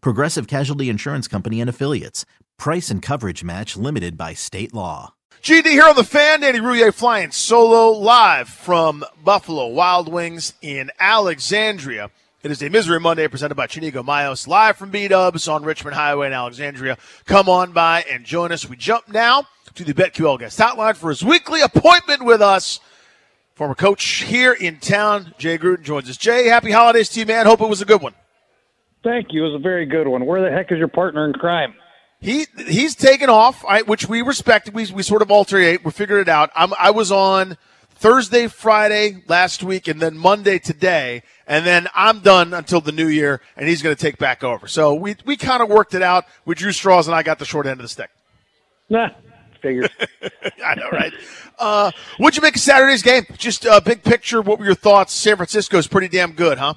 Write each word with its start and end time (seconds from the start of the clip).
Progressive 0.00 0.46
Casualty 0.46 0.88
Insurance 0.88 1.28
Company 1.28 1.60
and 1.60 1.70
Affiliates. 1.70 2.24
Price 2.58 2.90
and 2.90 3.02
coverage 3.02 3.44
match 3.44 3.76
limited 3.76 4.16
by 4.16 4.34
state 4.34 4.72
law. 4.72 5.14
GD 5.42 5.66
here 5.66 5.84
on 5.84 5.94
the 5.96 6.04
fan. 6.04 6.40
Danny 6.40 6.58
Rouhier 6.58 6.92
flying 6.92 7.30
solo 7.30 7.90
live 7.90 8.48
from 8.48 9.04
Buffalo 9.22 9.68
Wild 9.68 10.08
Wings 10.08 10.54
in 10.62 10.90
Alexandria. 10.98 12.10
It 12.42 12.50
is 12.50 12.62
a 12.62 12.68
Misery 12.68 13.00
Monday 13.00 13.28
presented 13.28 13.54
by 13.54 13.66
Chinigo 13.66 14.04
Mayos, 14.04 14.46
live 14.46 14.76
from 14.76 14.90
B 14.90 15.08
Dubs 15.08 15.48
on 15.48 15.64
Richmond 15.64 15.96
Highway 15.96 16.28
in 16.28 16.32
Alexandria. 16.32 16.96
Come 17.24 17.48
on 17.48 17.72
by 17.72 18.04
and 18.10 18.24
join 18.24 18.52
us. 18.52 18.68
We 18.68 18.76
jump 18.76 19.08
now 19.08 19.46
to 19.74 19.84
the 19.84 19.94
BetQL 19.94 20.38
guest 20.38 20.58
hotline 20.58 20.96
for 20.96 21.10
his 21.10 21.24
weekly 21.24 21.60
appointment 21.60 22.24
with 22.24 22.40
us. 22.40 22.80
Former 23.54 23.74
coach 23.74 24.04
here 24.22 24.52
in 24.52 24.78
town, 24.78 25.34
Jay 25.38 25.58
Gruden 25.58 25.82
joins 25.82 26.10
us. 26.10 26.16
Jay, 26.16 26.46
happy 26.46 26.70
holidays 26.70 27.08
to 27.10 27.20
you, 27.20 27.26
man. 27.26 27.46
Hope 27.46 27.60
it 27.60 27.68
was 27.68 27.82
a 27.82 27.86
good 27.86 28.02
one. 28.02 28.14
Thank 29.06 29.32
you. 29.32 29.44
It 29.44 29.52
was 29.52 29.60
a 29.60 29.62
very 29.62 29.86
good 29.86 30.08
one. 30.08 30.26
Where 30.26 30.42
the 30.42 30.50
heck 30.50 30.72
is 30.72 30.78
your 30.78 30.88
partner 30.88 31.24
in 31.26 31.32
crime? 31.32 31.76
He 32.18 32.46
he's 32.66 32.96
taken 32.96 33.30
off, 33.30 33.64
I, 33.64 33.82
which 33.82 34.08
we 34.08 34.20
respect. 34.20 34.72
We 34.72 34.90
we 34.90 35.04
sort 35.04 35.22
of 35.22 35.30
alternate. 35.30 35.84
We 35.84 35.92
figured 35.92 36.22
it 36.22 36.28
out. 36.28 36.50
I'm, 36.56 36.72
I 36.76 36.90
was 36.90 37.12
on 37.12 37.56
Thursday, 37.90 38.48
Friday 38.48 39.22
last 39.28 39.62
week, 39.62 39.86
and 39.86 40.02
then 40.02 40.18
Monday 40.18 40.58
today, 40.58 41.22
and 41.46 41.64
then 41.64 41.86
I'm 41.94 42.18
done 42.18 42.52
until 42.52 42.80
the 42.80 42.90
new 42.90 43.06
year, 43.06 43.40
and 43.56 43.68
he's 43.68 43.80
going 43.80 43.94
to 43.94 44.00
take 44.00 44.18
back 44.18 44.42
over. 44.42 44.66
So 44.66 44.92
we 44.92 45.14
we 45.24 45.36
kind 45.36 45.62
of 45.62 45.68
worked 45.68 45.94
it 45.94 46.02
out. 46.02 46.24
We 46.44 46.56
drew 46.56 46.72
straws, 46.72 47.06
and 47.06 47.14
I 47.14 47.22
got 47.22 47.38
the 47.38 47.44
short 47.44 47.66
end 47.66 47.78
of 47.78 47.84
the 47.84 47.88
stick. 47.88 48.10
Nah, 48.90 49.10
figures. 49.62 49.88
I 50.64 50.74
know, 50.74 50.90
right? 50.90 51.12
Uh, 51.60 51.92
what'd 52.16 52.36
you 52.36 52.42
make 52.42 52.56
of 52.56 52.60
Saturday's 52.60 53.02
game? 53.02 53.24
Just 53.38 53.66
a 53.66 53.74
uh, 53.74 53.80
big 53.80 54.02
picture. 54.02 54.42
What 54.42 54.58
were 54.58 54.64
your 54.64 54.74
thoughts? 54.74 55.12
San 55.12 55.36
Francisco's 55.36 55.86
pretty 55.86 56.08
damn 56.08 56.32
good, 56.32 56.58
huh? 56.58 56.74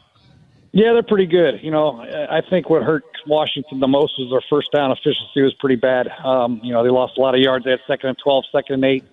Yeah, 0.72 0.94
they're 0.94 1.04
pretty 1.04 1.26
good. 1.26 1.62
You 1.64 1.72
know, 1.72 2.00
I 2.00 2.42
think 2.48 2.70
what 2.70 2.84
hurt 2.84 3.04
Washington 3.26 3.80
the 3.80 3.88
most 3.88 4.14
was 4.20 4.30
their 4.30 4.44
first 4.50 4.72
down 4.72 4.92
efficiency 4.92 5.42
was 5.42 5.54
pretty 5.60 5.78
bad. 5.78 6.08
Um, 6.24 6.62
you 6.64 6.72
know, 6.72 6.84
they 6.84 6.90
lost 6.90 7.18
a 7.18 7.22
lot 7.22 7.34
of 7.34 7.42
yards. 7.42 7.66
They 7.66 7.72
had 7.72 7.80
second 7.88 8.10
and 8.10 8.18
12, 8.24 8.46
second 8.52 8.76
and 8.76 8.86
8, 8.86 9.04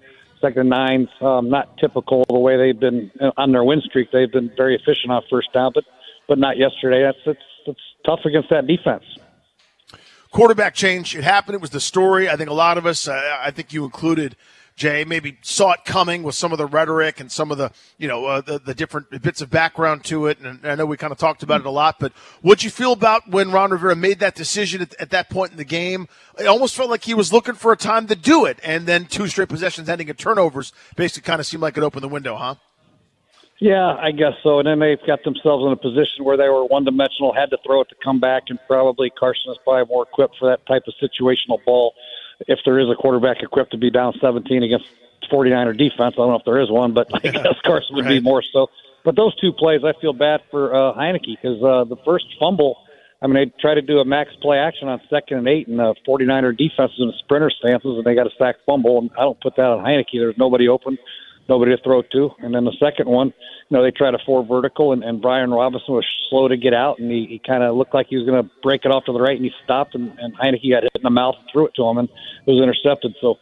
second 0.41 0.61
and 0.61 0.71
9. 0.71 1.09
Um, 1.23 1.49
not 1.49 1.77
typical 1.79 2.23
of 2.23 2.29
the 2.29 2.39
way 2.39 2.59
they've 2.59 2.79
been 2.79 3.11
uh, 3.21 3.31
on 3.39 3.53
their 3.53 3.65
win 3.65 3.81
streak. 3.81 4.13
They've 4.13 4.31
been 4.31 4.53
very 4.57 4.75
efficient 4.75 5.11
on 5.11 5.23
first 5.31 5.53
down, 5.53 5.73
but 5.75 5.85
but 6.29 6.39
not 6.39 6.59
yesterday. 6.59 7.03
That's 7.03 7.39
it's 7.67 7.81
tough 8.05 8.21
against 8.25 8.51
that 8.51 8.67
defense. 8.67 9.05
Quarterback 10.31 10.75
change. 10.75 11.17
It 11.17 11.25
happened. 11.25 11.55
It 11.55 11.61
was 11.61 11.71
the 11.71 11.81
story. 11.81 12.29
I 12.29 12.37
think 12.37 12.51
a 12.51 12.55
lot 12.55 12.77
of 12.77 12.85
us, 12.85 13.09
uh, 13.09 13.39
I 13.41 13.51
think 13.51 13.73
you 13.73 13.85
included– 13.85 14.37
Jay, 14.77 15.05
maybe 15.05 15.39
saw 15.41 15.73
it 15.73 15.87
coming 15.87 16.23
with 16.23 16.35
some 16.35 16.53
of 16.53 16.59
the 16.59 16.67
rhetoric 16.67 17.19
and 17.19 17.33
some 17.33 17.51
of 17.51 17.57
the, 17.57 17.73
you 17.97 18.07
know, 18.07 18.27
uh, 18.27 18.41
the, 18.43 18.59
the 18.59 18.75
different 18.75 19.23
bits 19.23 19.41
of 19.41 19.49
background 19.49 20.05
to 20.05 20.27
it. 20.27 20.39
And 20.39 20.61
I 20.67 20.75
know 20.75 20.85
we 20.85 20.99
kind 20.99 21.13
of 21.13 21.19
talked 21.19 21.43
about 21.43 21.61
it 21.61 21.67
a 21.67 21.71
lot, 21.71 21.99
but 21.99 22.13
what'd 22.43 22.63
you 22.63 22.69
feel 22.69 22.93
about 22.93 23.27
when 23.27 23.51
Ron 23.51 23.71
Rivera 23.71 23.97
made 23.97 24.19
that 24.21 24.35
decision 24.35 24.83
at, 24.83 24.95
at, 25.01 25.11
that 25.11 25.31
point 25.31 25.53
in 25.53 25.57
the 25.57 25.65
game? 25.65 26.09
It 26.39 26.47
almost 26.47 26.77
felt 26.77 26.91
like 26.91 27.05
he 27.05 27.15
was 27.15 27.33
looking 27.33 27.55
for 27.55 27.73
a 27.73 27.77
time 27.77 28.07
to 28.09 28.15
do 28.15 28.45
it. 28.45 28.59
And 28.63 28.87
then 28.87 29.07
two 29.07 29.29
straight 29.29 29.49
possessions 29.49 29.89
ending 29.89 30.11
in 30.11 30.17
turnovers 30.17 30.75
basically 30.95 31.27
kind 31.27 31.41
of 31.41 31.47
seemed 31.47 31.63
like 31.63 31.79
it 31.79 31.83
opened 31.83 32.05
the 32.05 32.09
window, 32.09 32.37
huh? 32.37 32.57
Yeah, 33.59 33.97
I 33.97 34.11
guess 34.11 34.35
so. 34.43 34.59
And 34.59 34.69
then 34.69 34.81
they've 34.81 35.07
got 35.07 35.25
themselves 35.25 35.65
in 35.65 35.73
a 35.73 35.77
position 35.77 36.25
where 36.25 36.37
they 36.37 36.51
were 36.51 36.67
one 36.67 36.85
dimensional, 36.85 37.33
had 37.33 37.49
to 37.49 37.59
throw 37.65 37.81
it 37.81 37.89
to 37.89 37.95
come 38.05 38.21
back, 38.21 38.45
and 38.49 38.59
probably 38.67 39.09
Carson 39.09 39.53
is 39.53 39.59
probably 39.65 39.89
more 39.89 40.03
equipped 40.03 40.37
for 40.39 40.51
that 40.51 40.67
type 40.67 40.83
of 40.87 40.93
situational 41.01 41.65
ball 41.65 41.95
if 42.41 42.59
there 42.65 42.79
is 42.79 42.89
a 42.91 42.95
quarterback 42.95 43.43
equipped 43.43 43.73
to 43.73 43.79
be 43.79 43.91
down 43.91 44.15
17 44.21 44.63
against 44.63 44.87
49er 45.31 45.77
defense. 45.77 46.15
I 46.15 46.17
don't 46.17 46.31
know 46.31 46.37
if 46.37 46.45
there 46.45 46.61
is 46.61 46.71
one, 46.71 46.93
but 46.93 47.09
I 47.15 47.19
guess 47.19 47.47
Carson 47.65 47.97
would 47.97 48.05
right. 48.05 48.13
be 48.13 48.21
more 48.21 48.43
so. 48.53 48.69
But 49.05 49.17
those 49.17 49.35
two 49.41 49.53
plays, 49.53 49.83
I 49.85 49.93
feel 50.01 50.13
bad 50.13 50.41
for 50.51 50.75
uh, 50.75 50.95
Heinicke 50.95 51.37
because 51.41 51.63
uh, 51.63 51.85
the 51.85 51.97
first 52.05 52.27
fumble, 52.41 52.77
I 53.23 53.29
mean, 53.29 53.35
they 53.35 53.53
try 53.61 53.75
to 53.75 53.83
do 53.83 53.99
a 53.99 54.05
max 54.05 54.31
play 54.43 54.59
action 54.59 54.89
on 54.89 55.01
second 55.09 55.39
and 55.39 55.49
eight, 55.49 55.69
and 55.69 55.79
the 55.79 55.95
49er 56.07 56.57
defense 56.57 56.93
is 56.93 57.01
in 57.01 57.13
sprinter 57.19 57.51
stances, 57.51 57.97
and 57.97 58.05
they 58.05 58.15
got 58.15 58.27
a 58.27 58.35
sack 58.37 58.57
fumble. 58.67 58.99
And 58.99 59.11
I 59.17 59.23
don't 59.23 59.41
put 59.41 59.57
that 59.57 59.67
on 59.67 59.85
Heinicke. 59.85 60.15
There's 60.15 60.37
nobody 60.37 60.69
open, 60.69 60.99
nobody 61.49 61.77
to 61.77 61.83
throw 61.83 62.03
to. 62.03 62.31
And 62.39 62.55
then 62.55 62.65
the 62.65 62.77
second 62.81 63.09
one, 63.09 63.29
you 63.69 63.77
know, 63.77 63.83
they 63.83 63.91
tried 63.91 64.15
a 64.15 64.19
four 64.25 64.45
vertical, 64.45 64.93
and, 64.93 65.03
and 65.03 65.21
Brian 65.21 65.51
Robinson 65.51 65.95
was 65.95 66.07
slow 66.29 66.49
to 66.49 66.57
get 66.57 66.75
out, 66.75 66.99
and 66.99 67.11
he, 67.11 67.27
he 67.29 67.41
kind 67.45 67.63
of 67.63 67.77
looked 67.77 67.95
like 67.95 68.07
he 68.09 68.17
was 68.17 68.27
going 68.27 68.43
to 68.43 68.51
break 68.63 68.85
it 68.85 68.91
off 68.91 69.05
to 69.05 69.13
the 69.13 69.21
right, 69.21 69.37
and 69.37 69.45
he 69.45 69.53
stopped, 69.65 69.95
and, 69.95 70.13
and 70.19 70.37
Heinicke 70.37 70.71
got 70.71 70.83
hit 70.83 70.93
in 70.95 71.03
the 71.03 71.11
mouth 71.11 71.35
and 71.39 71.49
threw 71.53 71.67
it 71.67 71.75
to 71.77 71.85
him, 71.85 71.99
and 71.99 72.09
it 72.47 72.51
was 72.51 72.63
intercepted. 72.63 73.15
So, 73.21 73.39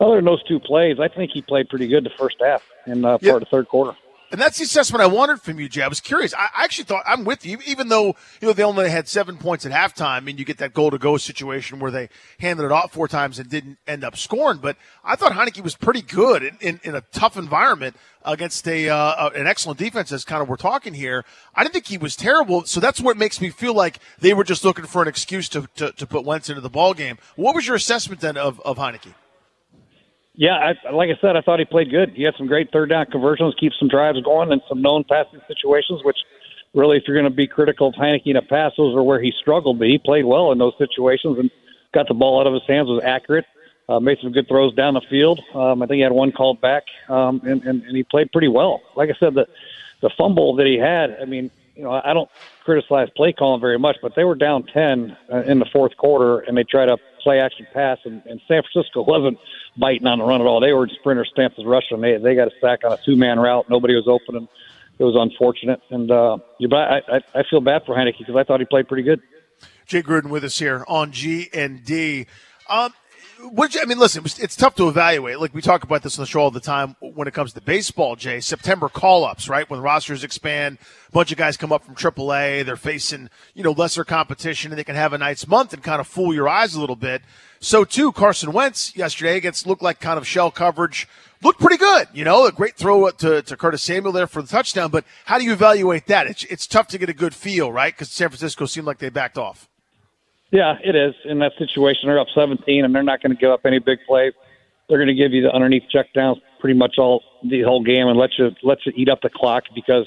other 0.00 0.16
than 0.16 0.24
those 0.24 0.42
two 0.44 0.58
plays, 0.58 0.96
I 1.00 1.08
think 1.08 1.30
he 1.32 1.40
played 1.40 1.68
pretty 1.68 1.86
good 1.86 2.04
the 2.04 2.10
first 2.18 2.36
half 2.40 2.62
and 2.84 3.06
uh, 3.06 3.18
part 3.18 3.36
of 3.36 3.40
the 3.40 3.46
third 3.50 3.68
quarter. 3.68 3.96
And 4.34 4.42
that's 4.42 4.58
the 4.58 4.64
assessment 4.64 5.00
I 5.00 5.06
wanted 5.06 5.40
from 5.40 5.60
you, 5.60 5.68
Jay. 5.68 5.82
I 5.82 5.86
was 5.86 6.00
curious. 6.00 6.34
I 6.34 6.48
actually 6.56 6.86
thought 6.86 7.04
I'm 7.06 7.24
with 7.24 7.46
you, 7.46 7.60
even 7.66 7.86
though 7.86 8.16
you 8.40 8.48
know 8.48 8.52
they 8.52 8.64
only 8.64 8.90
had 8.90 9.06
seven 9.06 9.36
points 9.36 9.64
at 9.64 9.70
halftime, 9.70 10.28
and 10.28 10.40
you 10.40 10.44
get 10.44 10.58
that 10.58 10.74
goal 10.74 10.90
to 10.90 10.98
go 10.98 11.16
situation 11.18 11.78
where 11.78 11.92
they 11.92 12.08
handed 12.40 12.64
it 12.64 12.72
off 12.72 12.92
four 12.92 13.06
times 13.06 13.38
and 13.38 13.48
didn't 13.48 13.78
end 13.86 14.02
up 14.02 14.16
scoring. 14.16 14.58
But 14.60 14.76
I 15.04 15.14
thought 15.14 15.30
Heinicke 15.30 15.62
was 15.62 15.76
pretty 15.76 16.02
good 16.02 16.42
in, 16.42 16.58
in, 16.60 16.80
in 16.82 16.94
a 16.96 17.02
tough 17.12 17.36
environment 17.36 17.94
against 18.24 18.66
a 18.66 18.88
uh, 18.88 19.30
an 19.36 19.46
excellent 19.46 19.78
defense, 19.78 20.10
as 20.10 20.24
kind 20.24 20.42
of 20.42 20.48
we're 20.48 20.56
talking 20.56 20.94
here. 20.94 21.24
I 21.54 21.62
didn't 21.62 21.74
think 21.74 21.86
he 21.86 21.98
was 21.98 22.16
terrible. 22.16 22.64
So 22.64 22.80
that's 22.80 23.00
what 23.00 23.16
makes 23.16 23.40
me 23.40 23.50
feel 23.50 23.74
like 23.74 24.00
they 24.18 24.34
were 24.34 24.42
just 24.42 24.64
looking 24.64 24.86
for 24.86 25.00
an 25.00 25.06
excuse 25.06 25.48
to, 25.50 25.68
to, 25.76 25.92
to 25.92 26.06
put 26.08 26.24
Wentz 26.24 26.48
into 26.48 26.60
the 26.60 26.68
ball 26.68 26.92
game. 26.92 27.18
What 27.36 27.54
was 27.54 27.68
your 27.68 27.76
assessment 27.76 28.20
then 28.20 28.36
of, 28.36 28.60
of 28.62 28.78
Heinicke? 28.78 29.14
Yeah, 30.36 30.74
I, 30.84 30.90
like 30.90 31.10
I 31.10 31.20
said, 31.20 31.36
I 31.36 31.42
thought 31.42 31.60
he 31.60 31.64
played 31.64 31.90
good. 31.90 32.10
He 32.10 32.24
had 32.24 32.34
some 32.36 32.48
great 32.48 32.72
third 32.72 32.88
down 32.88 33.06
conversions, 33.06 33.54
keep 33.58 33.72
some 33.78 33.88
drives 33.88 34.20
going, 34.22 34.50
and 34.50 34.60
some 34.68 34.82
known 34.82 35.04
passing 35.04 35.40
situations. 35.46 36.02
Which, 36.02 36.18
really, 36.74 36.96
if 36.96 37.04
you're 37.06 37.16
going 37.16 37.30
to 37.30 37.36
be 37.36 37.46
critical 37.46 37.88
of 37.88 37.94
Heinicke 37.94 38.26
in 38.26 38.36
a 38.36 38.42
pass, 38.42 38.72
those 38.76 38.96
are 38.96 39.02
where 39.02 39.20
he 39.20 39.32
struggled. 39.40 39.78
But 39.78 39.88
he 39.88 39.98
played 39.98 40.24
well 40.24 40.50
in 40.50 40.58
those 40.58 40.74
situations 40.76 41.38
and 41.38 41.50
got 41.92 42.08
the 42.08 42.14
ball 42.14 42.40
out 42.40 42.48
of 42.48 42.52
his 42.52 42.64
hands, 42.66 42.88
was 42.88 43.02
accurate, 43.04 43.46
uh, 43.88 44.00
made 44.00 44.18
some 44.20 44.32
good 44.32 44.48
throws 44.48 44.74
down 44.74 44.94
the 44.94 45.02
field. 45.08 45.40
Um, 45.54 45.82
I 45.82 45.86
think 45.86 45.98
he 45.98 46.02
had 46.02 46.12
one 46.12 46.32
called 46.32 46.60
back, 46.60 46.82
um, 47.08 47.40
and, 47.44 47.62
and 47.62 47.82
and 47.84 47.96
he 47.96 48.02
played 48.02 48.32
pretty 48.32 48.48
well. 48.48 48.82
Like 48.96 49.10
I 49.10 49.14
said, 49.20 49.34
the 49.34 49.46
the 50.00 50.10
fumble 50.18 50.56
that 50.56 50.66
he 50.66 50.78
had. 50.78 51.16
I 51.22 51.26
mean, 51.26 51.50
you 51.76 51.84
know, 51.84 51.92
I 52.04 52.12
don't 52.12 52.28
criticize 52.64 53.08
play 53.16 53.32
calling 53.32 53.60
very 53.60 53.78
much, 53.78 53.98
but 54.02 54.16
they 54.16 54.24
were 54.24 54.34
down 54.34 54.64
ten 54.64 55.16
uh, 55.32 55.42
in 55.42 55.60
the 55.60 55.66
fourth 55.66 55.96
quarter, 55.96 56.40
and 56.40 56.56
they 56.56 56.64
tried 56.64 56.86
to 56.86 56.98
play 57.24 57.40
action 57.40 57.66
pass, 57.72 57.98
and, 58.04 58.22
and 58.26 58.40
San 58.46 58.62
Francisco 58.62 59.02
wasn't 59.06 59.38
biting 59.76 60.06
on 60.06 60.18
the 60.18 60.24
run 60.24 60.40
at 60.40 60.46
all. 60.46 60.60
They 60.60 60.72
were 60.72 60.84
in 60.84 60.90
sprinter 61.00 61.24
stances 61.24 61.64
rushing. 61.66 62.00
They 62.00 62.18
they 62.18 62.36
got 62.36 62.48
a 62.48 62.52
sack 62.60 62.80
on 62.84 62.92
a 62.92 62.98
two 63.04 63.16
man 63.16 63.40
route. 63.40 63.66
Nobody 63.68 63.94
was 63.94 64.06
open, 64.06 64.36
and 64.36 64.48
it 64.98 65.04
was 65.04 65.16
unfortunate. 65.18 65.80
And 65.90 66.10
uh, 66.10 66.38
I, 66.72 67.00
I 67.08 67.20
I 67.34 67.42
feel 67.50 67.60
bad 67.60 67.82
for 67.84 67.96
Heinicke 67.96 68.18
because 68.18 68.36
I 68.36 68.44
thought 68.44 68.60
he 68.60 68.66
played 68.66 68.86
pretty 68.86 69.02
good. 69.02 69.20
Jay 69.86 70.02
Gruden 70.02 70.30
with 70.30 70.44
us 70.44 70.58
here 70.58 70.84
on 70.86 71.10
G 71.10 71.48
and 71.52 71.84
D. 71.84 72.26
Um, 72.68 72.94
which 73.52 73.76
I 73.80 73.84
mean, 73.84 73.98
listen, 73.98 74.24
it's 74.24 74.56
tough 74.56 74.74
to 74.76 74.88
evaluate. 74.88 75.38
Like 75.38 75.54
we 75.54 75.60
talk 75.60 75.82
about 75.82 76.02
this 76.02 76.18
on 76.18 76.22
the 76.22 76.26
show 76.26 76.40
all 76.40 76.50
the 76.50 76.60
time 76.60 76.96
when 77.00 77.28
it 77.28 77.34
comes 77.34 77.52
to 77.52 77.60
baseball. 77.60 78.16
Jay, 78.16 78.40
September 78.40 78.88
call-ups, 78.88 79.48
right? 79.48 79.68
When 79.68 79.80
rosters 79.80 80.24
expand, 80.24 80.78
a 81.08 81.12
bunch 81.12 81.30
of 81.30 81.38
guys 81.38 81.56
come 81.56 81.72
up 81.72 81.84
from 81.84 81.94
AAA. 81.94 82.64
They're 82.64 82.76
facing 82.76 83.28
you 83.54 83.62
know 83.62 83.72
lesser 83.72 84.04
competition, 84.04 84.72
and 84.72 84.78
they 84.78 84.84
can 84.84 84.96
have 84.96 85.12
a 85.12 85.18
nice 85.18 85.46
month 85.46 85.72
and 85.72 85.82
kind 85.82 86.00
of 86.00 86.06
fool 86.06 86.34
your 86.34 86.48
eyes 86.48 86.74
a 86.74 86.80
little 86.80 86.96
bit. 86.96 87.22
So 87.60 87.84
too, 87.84 88.12
Carson 88.12 88.52
Wentz 88.52 88.94
yesterday 88.96 89.36
against 89.36 89.66
looked 89.66 89.82
like 89.82 90.00
kind 90.00 90.18
of 90.18 90.26
shell 90.26 90.50
coverage. 90.50 91.08
Looked 91.42 91.60
pretty 91.60 91.76
good, 91.76 92.08
you 92.14 92.24
know, 92.24 92.46
a 92.46 92.52
great 92.52 92.74
throw 92.76 93.10
to, 93.10 93.42
to 93.42 93.56
Curtis 93.56 93.82
Samuel 93.82 94.12
there 94.12 94.26
for 94.26 94.40
the 94.40 94.48
touchdown. 94.48 94.90
But 94.90 95.04
how 95.26 95.38
do 95.38 95.44
you 95.44 95.52
evaluate 95.52 96.06
that? 96.06 96.26
It's, 96.26 96.44
it's 96.44 96.66
tough 96.66 96.88
to 96.88 96.98
get 96.98 97.10
a 97.10 97.14
good 97.14 97.34
feel, 97.34 97.70
right? 97.70 97.92
Because 97.92 98.08
San 98.08 98.30
Francisco 98.30 98.64
seemed 98.64 98.86
like 98.86 98.98
they 98.98 99.10
backed 99.10 99.36
off. 99.36 99.68
Yeah, 100.54 100.78
it 100.84 100.94
is. 100.94 101.14
In 101.24 101.40
that 101.40 101.50
situation, 101.58 102.02
they're 102.06 102.20
up 102.20 102.28
17, 102.32 102.84
and 102.84 102.94
they're 102.94 103.02
not 103.02 103.20
going 103.20 103.34
to 103.34 103.36
give 103.36 103.50
up 103.50 103.66
any 103.66 103.80
big 103.80 103.98
plays. 104.06 104.34
They're 104.88 104.98
going 104.98 105.08
to 105.08 105.14
give 105.14 105.32
you 105.32 105.42
the 105.42 105.50
underneath 105.50 105.82
checkdowns 105.92 106.40
pretty 106.60 106.78
much 106.78 106.94
all 106.96 107.24
the 107.42 107.62
whole 107.62 107.82
game 107.82 108.06
and 108.06 108.16
let 108.16 108.38
you 108.38 108.52
let 108.62 108.86
you 108.86 108.92
eat 108.94 109.08
up 109.08 109.20
the 109.20 109.30
clock 109.30 109.64
because 109.74 110.06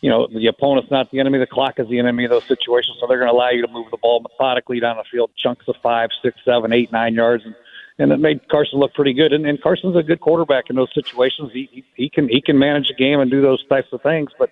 you 0.00 0.10
know 0.10 0.26
the 0.26 0.48
opponent's 0.48 0.90
not 0.90 1.12
the 1.12 1.20
enemy. 1.20 1.38
The 1.38 1.46
clock 1.46 1.78
is 1.78 1.88
the 1.88 2.00
enemy 2.00 2.24
of 2.24 2.30
those 2.30 2.44
situations. 2.48 2.96
So 2.98 3.06
they're 3.06 3.20
going 3.20 3.30
to 3.30 3.36
allow 3.36 3.50
you 3.50 3.64
to 3.64 3.70
move 3.70 3.86
the 3.92 3.96
ball 3.96 4.18
methodically 4.18 4.80
down 4.80 4.96
the 4.96 5.04
field, 5.12 5.30
chunks 5.40 5.68
of 5.68 5.76
five, 5.80 6.10
six, 6.24 6.40
seven, 6.44 6.72
eight, 6.72 6.90
nine 6.90 7.14
yards, 7.14 7.44
and 7.44 7.54
and 8.00 8.10
it 8.10 8.18
made 8.18 8.48
Carson 8.48 8.80
look 8.80 8.94
pretty 8.94 9.12
good. 9.12 9.32
And, 9.32 9.46
and 9.46 9.62
Carson's 9.62 9.96
a 9.96 10.02
good 10.02 10.20
quarterback 10.20 10.70
in 10.70 10.74
those 10.74 10.92
situations. 10.92 11.52
He, 11.52 11.68
he 11.70 11.84
he 11.94 12.10
can 12.10 12.28
he 12.28 12.40
can 12.40 12.58
manage 12.58 12.90
a 12.90 12.94
game 12.94 13.20
and 13.20 13.30
do 13.30 13.40
those 13.40 13.64
types 13.68 13.92
of 13.92 14.02
things, 14.02 14.32
but 14.40 14.50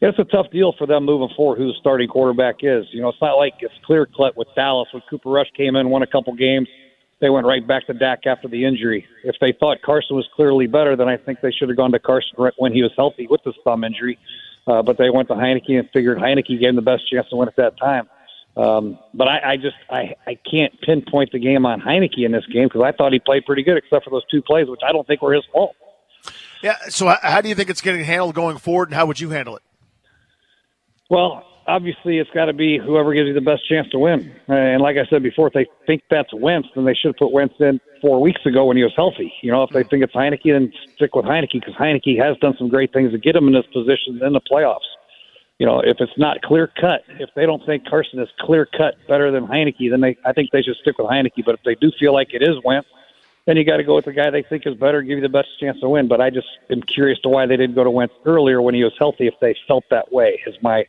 it's 0.00 0.18
a 0.18 0.24
tough 0.24 0.50
deal 0.50 0.74
for 0.76 0.86
them 0.86 1.04
moving 1.04 1.34
forward 1.36 1.58
who 1.58 1.68
the 1.68 1.74
starting 1.80 2.08
quarterback 2.08 2.56
is. 2.60 2.84
You 2.90 3.02
know, 3.02 3.08
it's 3.08 3.20
not 3.20 3.34
like 3.34 3.54
it's 3.60 3.74
clear 3.84 4.06
cut 4.06 4.36
with 4.36 4.48
Dallas 4.54 4.88
when 4.92 5.02
Cooper 5.08 5.30
Rush 5.30 5.50
came 5.56 5.76
in, 5.76 5.90
won 5.90 6.02
a 6.02 6.06
couple 6.06 6.34
games. 6.34 6.68
They 7.20 7.30
went 7.30 7.46
right 7.46 7.66
back 7.66 7.86
to 7.86 7.94
Dak 7.94 8.26
after 8.26 8.48
the 8.48 8.64
injury. 8.64 9.06
If 9.22 9.36
they 9.40 9.54
thought 9.58 9.80
Carson 9.82 10.16
was 10.16 10.28
clearly 10.34 10.66
better, 10.66 10.96
then 10.96 11.08
I 11.08 11.16
think 11.16 11.40
they 11.40 11.52
should 11.52 11.68
have 11.68 11.76
gone 11.76 11.92
to 11.92 11.98
Carson 11.98 12.36
when 12.58 12.72
he 12.72 12.82
was 12.82 12.92
healthy 12.96 13.26
with 13.28 13.42
this 13.44 13.54
thumb 13.64 13.84
injury. 13.84 14.18
Uh, 14.66 14.82
but 14.82 14.98
they 14.98 15.10
went 15.10 15.28
to 15.28 15.34
Heinicke 15.34 15.78
and 15.78 15.88
figured 15.92 16.18
Heinicke 16.18 16.48
gave 16.48 16.74
them 16.74 16.76
the 16.76 16.82
best 16.82 17.10
chance 17.10 17.28
to 17.30 17.36
win 17.36 17.48
at 17.48 17.56
that 17.56 17.78
time. 17.78 18.08
Um, 18.56 18.98
but 19.12 19.26
I, 19.26 19.52
I 19.52 19.56
just 19.56 19.76
I, 19.90 20.14
I 20.26 20.38
can't 20.48 20.72
pinpoint 20.80 21.32
the 21.32 21.38
game 21.38 21.66
on 21.66 21.80
Heinicke 21.80 22.24
in 22.24 22.32
this 22.32 22.46
game 22.52 22.64
because 22.64 22.82
I 22.82 22.92
thought 22.92 23.12
he 23.12 23.18
played 23.18 23.44
pretty 23.46 23.62
good 23.62 23.76
except 23.76 24.04
for 24.04 24.10
those 24.10 24.24
two 24.30 24.42
plays, 24.42 24.68
which 24.68 24.80
I 24.86 24.92
don't 24.92 25.06
think 25.06 25.22
were 25.22 25.34
his 25.34 25.44
fault. 25.52 25.74
Yeah. 26.62 26.76
So 26.88 27.14
how 27.20 27.40
do 27.40 27.48
you 27.48 27.54
think 27.54 27.68
it's 27.68 27.80
getting 27.80 28.04
handled 28.04 28.34
going 28.34 28.58
forward, 28.58 28.88
and 28.88 28.94
how 28.94 29.06
would 29.06 29.20
you 29.20 29.30
handle 29.30 29.56
it? 29.56 29.62
Well, 31.14 31.44
obviously, 31.68 32.18
it's 32.18 32.30
got 32.30 32.46
to 32.46 32.52
be 32.52 32.76
whoever 32.76 33.14
gives 33.14 33.28
you 33.28 33.34
the 33.34 33.40
best 33.40 33.68
chance 33.68 33.88
to 33.90 34.00
win. 34.00 34.34
And 34.48 34.82
like 34.82 34.96
I 34.96 35.06
said 35.08 35.22
before, 35.22 35.46
if 35.46 35.52
they 35.52 35.66
think 35.86 36.02
that's 36.10 36.34
Wentz, 36.34 36.66
then 36.74 36.84
they 36.84 36.94
should 36.94 37.10
have 37.10 37.16
put 37.16 37.30
Wentz 37.30 37.54
in 37.60 37.80
four 38.02 38.20
weeks 38.20 38.44
ago 38.44 38.64
when 38.64 38.76
he 38.76 38.82
was 38.82 38.92
healthy. 38.96 39.32
You 39.40 39.52
know, 39.52 39.62
if 39.62 39.70
they 39.70 39.84
think 39.84 40.02
it's 40.02 40.12
Heinicke, 40.12 40.52
then 40.52 40.72
stick 40.96 41.14
with 41.14 41.24
Heinicke 41.24 41.52
because 41.52 41.74
Heinicke 41.74 42.20
has 42.20 42.36
done 42.38 42.56
some 42.58 42.68
great 42.68 42.92
things 42.92 43.12
to 43.12 43.18
get 43.18 43.36
him 43.36 43.46
in 43.46 43.54
this 43.54 43.66
position 43.72 44.20
in 44.24 44.32
the 44.32 44.40
playoffs. 44.40 44.90
You 45.60 45.66
know, 45.66 45.78
if 45.78 45.98
it's 46.00 46.18
not 46.18 46.42
clear 46.42 46.66
cut, 46.66 47.04
if 47.20 47.30
they 47.36 47.46
don't 47.46 47.64
think 47.64 47.86
Carson 47.88 48.18
is 48.18 48.28
clear 48.40 48.66
cut 48.66 48.94
better 49.06 49.30
than 49.30 49.46
Heinicke, 49.46 49.88
then 49.88 50.00
they 50.00 50.16
I 50.24 50.32
think 50.32 50.50
they 50.50 50.62
should 50.62 50.76
stick 50.82 50.98
with 50.98 51.06
Heinicke. 51.06 51.44
But 51.46 51.54
if 51.54 51.62
they 51.64 51.76
do 51.76 51.92
feel 51.92 52.12
like 52.12 52.34
it 52.34 52.42
is 52.42 52.56
Wentz, 52.64 52.88
then 53.46 53.56
you 53.56 53.64
got 53.64 53.76
to 53.76 53.84
go 53.84 53.94
with 53.94 54.06
the 54.06 54.12
guy 54.12 54.30
they 54.30 54.42
think 54.42 54.66
is 54.66 54.74
better, 54.74 55.00
give 55.00 55.18
you 55.18 55.22
the 55.22 55.28
best 55.28 55.60
chance 55.60 55.78
to 55.78 55.88
win. 55.88 56.08
But 56.08 56.20
I 56.20 56.30
just 56.30 56.48
am 56.70 56.82
curious 56.82 57.20
to 57.20 57.28
why 57.28 57.46
they 57.46 57.56
didn't 57.56 57.76
go 57.76 57.84
to 57.84 57.90
Wentz 57.90 58.14
earlier 58.24 58.60
when 58.60 58.74
he 58.74 58.82
was 58.82 58.94
healthy. 58.98 59.28
If 59.28 59.34
they 59.40 59.54
felt 59.68 59.84
that 59.90 60.12
way, 60.12 60.42
is 60.44 60.56
my 60.60 60.84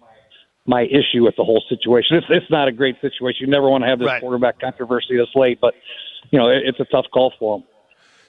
my 0.65 0.83
issue 0.83 1.23
with 1.23 1.35
the 1.35 1.43
whole 1.43 1.63
situation. 1.69 2.17
It's 2.17 2.27
it's 2.29 2.49
not 2.49 2.67
a 2.67 2.71
great 2.71 2.99
situation. 3.01 3.45
You 3.45 3.51
never 3.51 3.69
want 3.69 3.83
to 3.83 3.89
have 3.89 3.99
this 3.99 4.07
right. 4.07 4.21
quarterback 4.21 4.59
controversy 4.59 5.17
this 5.17 5.29
late, 5.35 5.59
but 5.61 5.73
you 6.31 6.39
know 6.39 6.49
it, 6.49 6.63
it's 6.65 6.79
a 6.79 6.85
tough 6.85 7.05
call 7.13 7.33
for 7.39 7.57
him. 7.57 7.63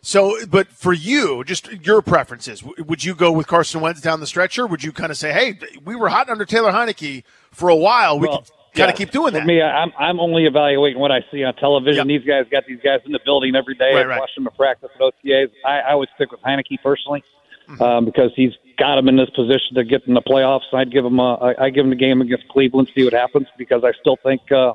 So, 0.03 0.37
but 0.47 0.69
for 0.69 0.93
you, 0.93 1.43
just 1.43 1.73
your 1.85 2.01
preferences, 2.01 2.63
would 2.63 3.03
you 3.03 3.15
go 3.15 3.33
with 3.33 3.49
Carson 3.49 3.81
Wentz 3.81 4.01
down 4.01 4.21
the 4.21 4.27
stretch, 4.27 4.59
or 4.59 4.67
would 4.67 4.85
you 4.85 4.93
kind 4.93 5.11
of 5.11 5.17
say, 5.17 5.33
"Hey, 5.33 5.59
we 5.85 5.97
were 5.97 6.09
hot 6.09 6.29
under 6.29 6.45
Taylor 6.45 6.71
Heinicke 6.71 7.25
for 7.51 7.69
a 7.69 7.77
while. 7.77 8.21
We 8.21 8.29
well, 8.29 8.43
can 8.43 8.47
kind 8.75 8.91
of 8.91 8.97
keep 8.97 9.11
doing 9.11 9.33
that." 9.33 9.41
For 9.41 9.47
me, 9.47 9.61
I'm 9.61 9.93
I'm 9.99 10.21
only 10.21 10.45
evaluating 10.45 11.01
what 11.01 11.11
I 11.11 11.25
see 11.33 11.43
on 11.43 11.55
television. 11.55 12.09
Yep. 12.09 12.21
These 12.21 12.29
guys 12.29 12.45
got 12.53 12.67
these 12.69 12.81
guys 12.85 13.01
in 13.05 13.13
the 13.13 13.21
building 13.25 13.57
every 13.57 13.75
day. 13.75 13.95
Right, 13.95 14.07
right. 14.07 14.21
Watching 14.21 14.45
them 14.45 14.53
practice 14.57 14.91
at 14.95 15.01
OTAs. 15.01 15.49
I, 15.65 15.81
I 15.81 15.95
would 15.95 16.09
stick 16.15 16.31
with 16.31 16.41
Heinicke 16.43 16.81
personally 16.83 17.25
mm-hmm. 17.69 17.83
um, 17.83 18.05
because 18.05 18.31
he's 18.37 18.53
got 18.79 18.99
him 18.99 19.09
in 19.09 19.17
this 19.17 19.31
position 19.31 19.75
to 19.75 19.85
get 19.85 20.07
in 20.07 20.15
the 20.15 20.23
playoffs. 20.23 20.73
I'd 20.73 20.93
give 20.93 21.05
him 21.05 21.19
a 21.19 21.55
I 21.59 21.71
give 21.71 21.85
him 21.85 21.91
the 21.91 21.97
game 21.97 22.21
against 22.21 22.49
Cleveland, 22.49 22.91
see 22.95 23.05
what 23.05 23.13
happens 23.13 23.47
because 23.59 23.83
I 23.85 23.93
still 24.01 24.17
think 24.23 24.41
uh, 24.53 24.73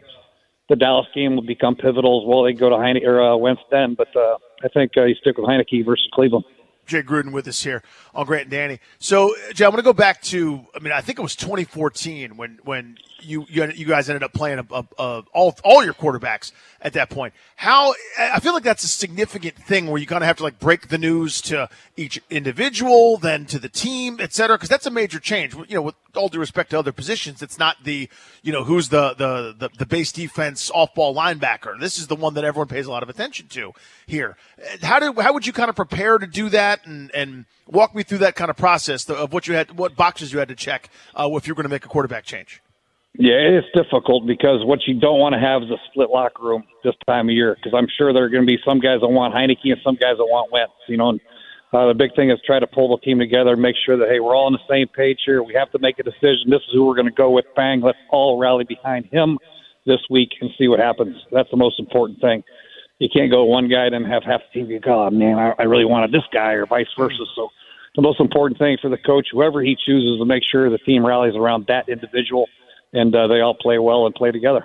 the 0.69 0.75
Dallas 0.75 1.07
game 1.13 1.36
will 1.36 1.44
become 1.44 1.75
pivotal 1.75 2.21
as 2.21 2.27
well. 2.27 2.44
They 2.44 2.53
go 2.53 2.69
to 2.69 2.77
Heine 2.77 3.06
or 3.06 3.21
uh, 3.21 3.36
Wentz 3.36 3.62
then, 3.69 3.95
but 3.95 4.15
uh, 4.15 4.38
I 4.63 4.68
think 4.69 4.92
uh, 4.98 5.03
you 5.03 5.15
stick 5.15 5.38
with 5.38 5.48
Heinicke 5.48 5.86
versus 5.86 6.07
Cleveland. 6.13 6.45
Jay 6.86 7.01
Gruden 7.01 7.31
with 7.31 7.48
us 7.48 7.63
here 7.63 7.83
on 8.13 8.25
Grant 8.25 8.44
and 8.44 8.51
Danny. 8.51 8.80
So, 9.00 9.33
Jay, 9.54 9.66
I'm 9.66 9.72
going 9.72 9.78
to 9.78 9.83
go 9.83 9.94
back 9.94 10.22
to. 10.24 10.66
I 10.75 10.80
mean, 10.80 10.94
I 10.94 11.01
think 11.01 11.19
it 11.19 11.22
was 11.22 11.36
2014 11.36 12.38
when 12.38 12.60
when 12.63 12.98
you 13.24 13.45
you, 13.50 13.66
you 13.72 13.86
guys 13.86 14.10
ended 14.10 14.24
up 14.24 14.33
playing 14.33 14.60
a, 14.60 14.66
a, 14.72 14.86
a, 14.98 15.24
all 15.33 15.56
all 15.63 15.83
your 15.83 15.94
quarterbacks 15.94 16.51
at 16.81 16.94
that 16.94 17.10
point. 17.10 17.33
How 17.56 17.94
I 18.19 18.39
feel 18.39 18.54
like 18.54 18.63
that's 18.63 18.83
a 18.83 18.88
significant 18.88 19.56
thing 19.56 19.88
where 19.88 20.00
you 20.00 20.07
kind 20.07 20.24
of 20.24 20.28
have 20.28 20.38
to 20.38 20.44
like 20.44 20.60
break 20.60 20.89
the 20.89 20.98
news 20.98 21.42
to 21.44 21.69
each 21.95 22.22
individual, 22.30 23.18
then 23.18 23.45
to 23.48 23.60
the 23.60 23.69
team, 23.69 24.18
et 24.19 24.33
cetera, 24.33 24.57
because 24.57 24.69
that's 24.69 24.86
a 24.86 24.92
major 24.92 25.19
change. 25.19 25.54
You 25.54 25.75
know, 25.75 25.81
with 25.81 25.95
all 26.16 26.30
due 26.30 26.39
respect 26.39 26.72
to 26.72 26.80
other 26.80 26.92
positions, 26.92 27.42
it's 27.42 27.60
not 27.60 27.83
the 27.83 28.10
you 28.42 28.51
know 28.51 28.63
who's 28.63 28.89
the 28.89 29.13
the 29.13 29.56
the, 29.57 29.69
the 29.78 29.86
base 29.86 30.12
defense 30.12 30.72
off 30.74 30.94
ball 30.94 31.16
linebacker. 31.16 31.80
This 31.80 31.98
is 31.98 32.07
the 32.07 32.16
one 32.16 32.33
that 32.36 32.44
everyone 32.44 32.68
pays 32.68 32.86
a 32.86 32.92
lot 32.92 33.04
of 33.04 33.10
attention 33.10 33.48
to 33.50 33.74
here. 34.06 34.38
How 34.81 35.00
did 35.00 35.18
how 35.19 35.33
would 35.33 35.45
you 35.45 35.54
kind 35.54 35.69
of 35.69 35.75
prepare 35.75 36.18
to 36.18 36.28
do 36.28 36.50
that 36.50 36.70
and 36.85 37.12
and 37.13 37.45
walk 37.68 37.95
me 37.95 38.03
through 38.03 38.19
that 38.19 38.35
kind 38.35 38.50
of 38.50 38.57
process 38.57 39.09
of 39.09 39.33
what 39.33 39.47
you 39.47 39.56
had 39.56 39.77
what 39.77 39.95
boxes 39.95 40.31
you 40.31 40.39
had 40.39 40.47
to 40.47 40.56
check 40.56 40.89
uh, 41.15 41.29
if 41.33 41.47
you're 41.47 41.56
going 41.56 41.65
to 41.65 41.69
make 41.69 41.85
a 41.85 41.89
quarterback 41.89 42.23
change? 42.23 42.62
Yeah, 43.13 43.59
it's 43.59 43.68
difficult 43.75 44.25
because 44.25 44.63
what 44.63 44.79
you 44.88 44.97
don't 44.97 45.19
want 45.19 45.33
to 45.33 45.39
have 45.39 45.63
is 45.63 45.69
a 45.69 45.77
split 45.91 46.09
locker 46.09 46.44
room 46.44 46.63
this 46.83 46.95
time 47.06 47.27
of 47.27 47.35
year 47.35 47.56
because 47.56 47.77
I'm 47.77 47.88
sure 47.97 48.13
there 48.13 48.23
are 48.23 48.29
going 48.29 48.44
to 48.44 48.47
be 48.47 48.57
some 48.65 48.79
guys 48.79 49.01
that 49.01 49.07
want 49.07 49.33
Heinicke 49.33 49.65
and 49.65 49.81
some 49.83 49.95
guys 49.95 50.15
that 50.18 50.25
want 50.25 50.50
Wentz. 50.51 50.71
You 50.88 50.95
know, 50.95 51.09
and 51.09 51.19
uh, 51.73 51.88
the 51.88 51.94
big 51.94 52.15
thing 52.15 52.31
is 52.31 52.39
try 52.45 52.59
to 52.59 52.68
pull 52.68 52.95
the 52.95 53.01
team 53.03 53.19
together, 53.19 53.57
make 53.57 53.75
sure 53.85 53.97
that 53.97 54.07
hey, 54.09 54.21
we're 54.21 54.35
all 54.35 54.45
on 54.45 54.53
the 54.53 54.63
same 54.69 54.88
page 54.88 55.19
here. 55.25 55.44
We 55.44 55.53
have 55.56 55.71
to 55.71 55.79
make 55.79 56.00
a 56.00 56.03
decision. 56.03 56.47
This 56.47 56.62
is 56.62 56.73
who 56.73 56.85
we're 56.85 56.95
going 56.95 57.07
to 57.07 57.12
go 57.12 57.31
with. 57.31 57.45
Bang! 57.53 57.81
Let's 57.81 57.97
all 58.12 58.39
rally 58.39 58.63
behind 58.63 59.07
him 59.12 59.38
this 59.85 60.00
week 60.09 60.29
and 60.39 60.50
see 60.57 60.69
what 60.69 60.79
happens. 60.79 61.18
That's 61.31 61.50
the 61.51 61.57
most 61.57 61.79
important 61.79 62.21
thing. 62.21 62.44
You 63.01 63.09
can't 63.12 63.31
go 63.31 63.45
one 63.45 63.68
guy 63.68 63.88
and 63.88 64.06
have 64.06 64.21
half 64.24 64.42
the 64.53 64.63
team 64.63 64.80
go, 64.80 65.07
oh, 65.07 65.09
man, 65.09 65.39
I, 65.39 65.56
I 65.57 65.63
really 65.63 65.86
wanted 65.86 66.12
this 66.12 66.21
guy, 66.31 66.51
or 66.51 66.68
vice 66.68 66.86
versa. 66.95 67.24
So 67.36 67.50
the 67.95 68.03
most 68.03 68.19
important 68.19 68.59
thing 68.59 68.77
for 68.80 68.92
the 68.92 68.98
coach, 68.98 69.30
whoever 69.31 69.63
he 69.63 69.75
chooses, 69.75 70.19
to 70.19 70.25
make 70.25 70.44
sure 70.44 70.69
the 70.69 70.77
team 70.77 71.03
rallies 71.03 71.36
around 71.36 71.65
that 71.68 71.89
individual 71.89 72.48
and 72.94 73.15
uh, 73.15 73.25
they 73.25 73.42
all 73.42 73.56
play 73.56 73.80
well 73.80 74.06
and 74.06 74.13
play 74.13 74.30
together. 74.30 74.63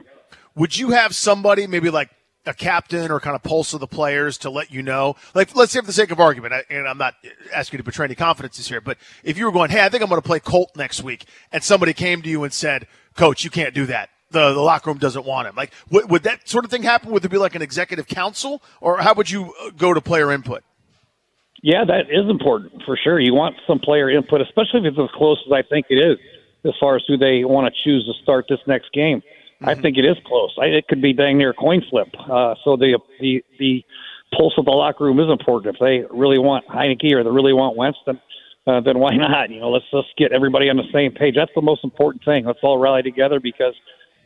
Would 0.55 0.77
you 0.77 0.91
have 0.91 1.15
somebody 1.15 1.67
maybe 1.67 1.89
like 1.89 2.11
a 2.45 2.53
captain 2.53 3.11
or 3.11 3.21
kind 3.21 3.35
of 3.35 3.43
pulse 3.43 3.73
of 3.73 3.81
the 3.81 3.87
players 3.87 4.37
to 4.39 4.51
let 4.51 4.71
you 4.71 4.83
know? 4.83 5.17
Like, 5.35 5.57
let's 5.57 5.73
say 5.73 5.81
for 5.81 5.87
the 5.87 5.95
sake 5.95 6.11
of 6.11 6.21
argument, 6.21 6.67
and 6.69 6.87
I'm 6.87 6.99
not 6.99 7.15
asking 7.55 7.79
you 7.79 7.83
to 7.85 7.85
betray 7.85 8.05
any 8.05 8.17
confidences 8.17 8.69
here, 8.69 8.83
but 8.83 8.99
if 9.25 9.39
you 9.39 9.47
were 9.47 9.53
going, 9.53 9.71
hey, 9.71 9.83
I 9.83 9.89
think 9.89 10.03
I'm 10.03 10.11
going 10.11 10.21
to 10.21 10.27
play 10.27 10.41
Colt 10.41 10.73
next 10.77 11.03
week, 11.03 11.25
and 11.53 11.65
somebody 11.65 11.95
came 11.95 12.21
to 12.21 12.29
you 12.29 12.45
and 12.45 12.53
said, 12.53 12.87
Coach, 13.15 13.45
you 13.45 13.51
can't 13.51 13.73
do 13.73 13.87
that. 13.87 14.11
The, 14.37 14.53
the 14.53 14.61
locker 14.61 14.91
room 14.91 14.99
doesn't 14.99 15.25
want 15.25 15.49
him. 15.49 15.57
Like, 15.57 15.73
would, 15.91 16.11
would 16.11 16.23
that 16.25 16.47
sort 16.47 16.67
of 16.67 16.71
thing 16.71 16.83
happen? 16.83 17.11
Would 17.11 17.23
there 17.23 17.31
be 17.31 17.39
like 17.39 17.55
an 17.55 17.63
executive 17.63 18.07
council, 18.07 18.63
or 18.83 18.99
how 18.99 19.15
would 19.15 19.31
you 19.31 19.55
uh, 19.55 19.71
go 19.71 19.95
to 19.95 20.01
player 20.03 20.31
input? 20.31 20.63
Yeah, 21.63 21.85
that 21.87 22.11
is 22.11 22.29
important 22.29 22.83
for 22.85 22.99
sure. 23.03 23.19
You 23.19 23.33
want 23.33 23.57
some 23.67 23.79
player 23.79 24.11
input, 24.11 24.43
especially 24.43 24.81
if 24.81 24.93
it's 24.93 24.99
as 24.99 25.09
close 25.17 25.43
as 25.47 25.53
I 25.53 25.63
think 25.63 25.87
it 25.89 25.95
is 25.95 26.19
as 26.67 26.75
far 26.79 26.97
as 26.97 27.03
who 27.09 27.17
they 27.17 27.45
want 27.45 27.73
to 27.73 27.81
choose 27.83 28.05
to 28.05 28.13
start 28.23 28.45
this 28.51 28.59
next 28.67 28.93
game. 28.93 29.21
Mm-hmm. 29.21 29.69
I 29.71 29.75
think 29.75 29.97
it 29.97 30.05
is 30.05 30.19
close. 30.27 30.55
I, 30.61 30.67
it 30.67 30.87
could 30.87 31.01
be 31.01 31.15
dang 31.15 31.39
near 31.39 31.51
a 31.51 31.55
coin 31.55 31.83
flip. 31.89 32.09
Uh, 32.21 32.57
so 32.63 32.77
the 32.77 32.99
the 33.21 33.43
the 33.59 33.83
pulse 34.37 34.53
of 34.59 34.67
the 34.67 34.71
locker 34.71 35.05
room 35.05 35.19
is 35.19 35.31
important. 35.31 35.75
If 35.75 35.81
they 35.81 36.05
really 36.15 36.39
want 36.39 36.67
Heinicke 36.67 37.11
or 37.15 37.25
they 37.25 37.31
really 37.31 37.55
want 37.55 37.75
Wentz, 37.75 37.99
then 38.05 38.21
uh, 38.67 38.81
then 38.83 38.99
why 38.99 39.17
not? 39.17 39.49
You 39.49 39.61
know, 39.61 39.71
let's 39.71 39.87
just 39.91 40.09
get 40.19 40.33
everybody 40.33 40.69
on 40.69 40.77
the 40.77 40.91
same 40.93 41.13
page. 41.13 41.37
That's 41.37 41.53
the 41.55 41.63
most 41.63 41.85
important 41.85 42.23
thing. 42.23 42.45
Let's 42.45 42.59
all 42.63 42.77
rally 42.77 43.03
together 43.03 43.41
because 43.41 43.75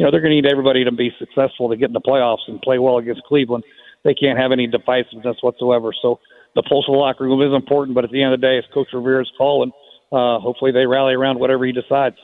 you 0.00 0.07
know 0.07 0.11
they're 0.11 0.23
going 0.23 0.30
to 0.30 0.40
need 0.40 0.50
everybody 0.50 0.83
to 0.85 0.92
be 0.92 1.11
successful 1.19 1.69
to 1.69 1.76
get 1.76 1.90
in 1.90 1.92
the 1.92 2.00
playoffs 2.00 2.49
and 2.49 2.59
play 2.62 2.78
well 2.78 2.97
against 2.97 3.23
Cleveland. 3.25 3.64
They 4.02 4.14
can't 4.14 4.38
have 4.38 4.50
any 4.50 4.66
divisiveness 4.66 5.35
whatsoever. 5.42 5.92
So 6.00 6.21
the 6.54 6.62
pulse 6.62 6.87
of 6.88 6.95
the 6.95 6.99
locker 6.99 7.25
room 7.25 7.42
is 7.42 7.54
important, 7.54 7.95
but 7.95 8.04
at 8.04 8.11
the 8.11 8.23
end 8.23 8.33
of 8.33 8.40
the 8.40 8.47
day, 8.47 8.57
it's 8.57 8.66
Coach 8.73 8.88
Rivera's 8.95 9.30
call, 9.37 9.62
and 9.62 9.73
uh, 10.11 10.40
hopefully 10.40 10.73
they 10.73 10.87
rally 10.87 11.12
around 11.12 11.38
whatever 11.38 11.66
he 11.66 11.73
decides. 11.73 12.16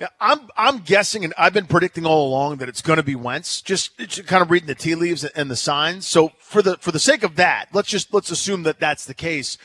Yeah, 0.00 0.06
I'm 0.20 0.48
I'm 0.56 0.78
guessing, 0.78 1.24
and 1.24 1.34
I've 1.36 1.52
been 1.52 1.66
predicting 1.66 2.06
all 2.06 2.28
along 2.28 2.58
that 2.58 2.68
it's 2.68 2.80
going 2.80 2.98
to 2.98 3.02
be 3.02 3.16
Wentz. 3.16 3.60
Just, 3.60 3.98
just 3.98 4.28
kind 4.28 4.40
of 4.40 4.48
reading 4.52 4.68
the 4.68 4.76
tea 4.76 4.94
leaves 4.94 5.24
and 5.24 5.50
the 5.50 5.56
signs. 5.56 6.06
So 6.06 6.30
for 6.38 6.62
the 6.62 6.76
for 6.76 6.92
the 6.92 7.00
sake 7.00 7.24
of 7.24 7.34
that, 7.34 7.70
let's 7.72 7.88
just 7.88 8.14
let's 8.14 8.30
assume 8.30 8.62
that 8.62 8.78
that's 8.78 9.04
the 9.04 9.14
case. 9.14 9.58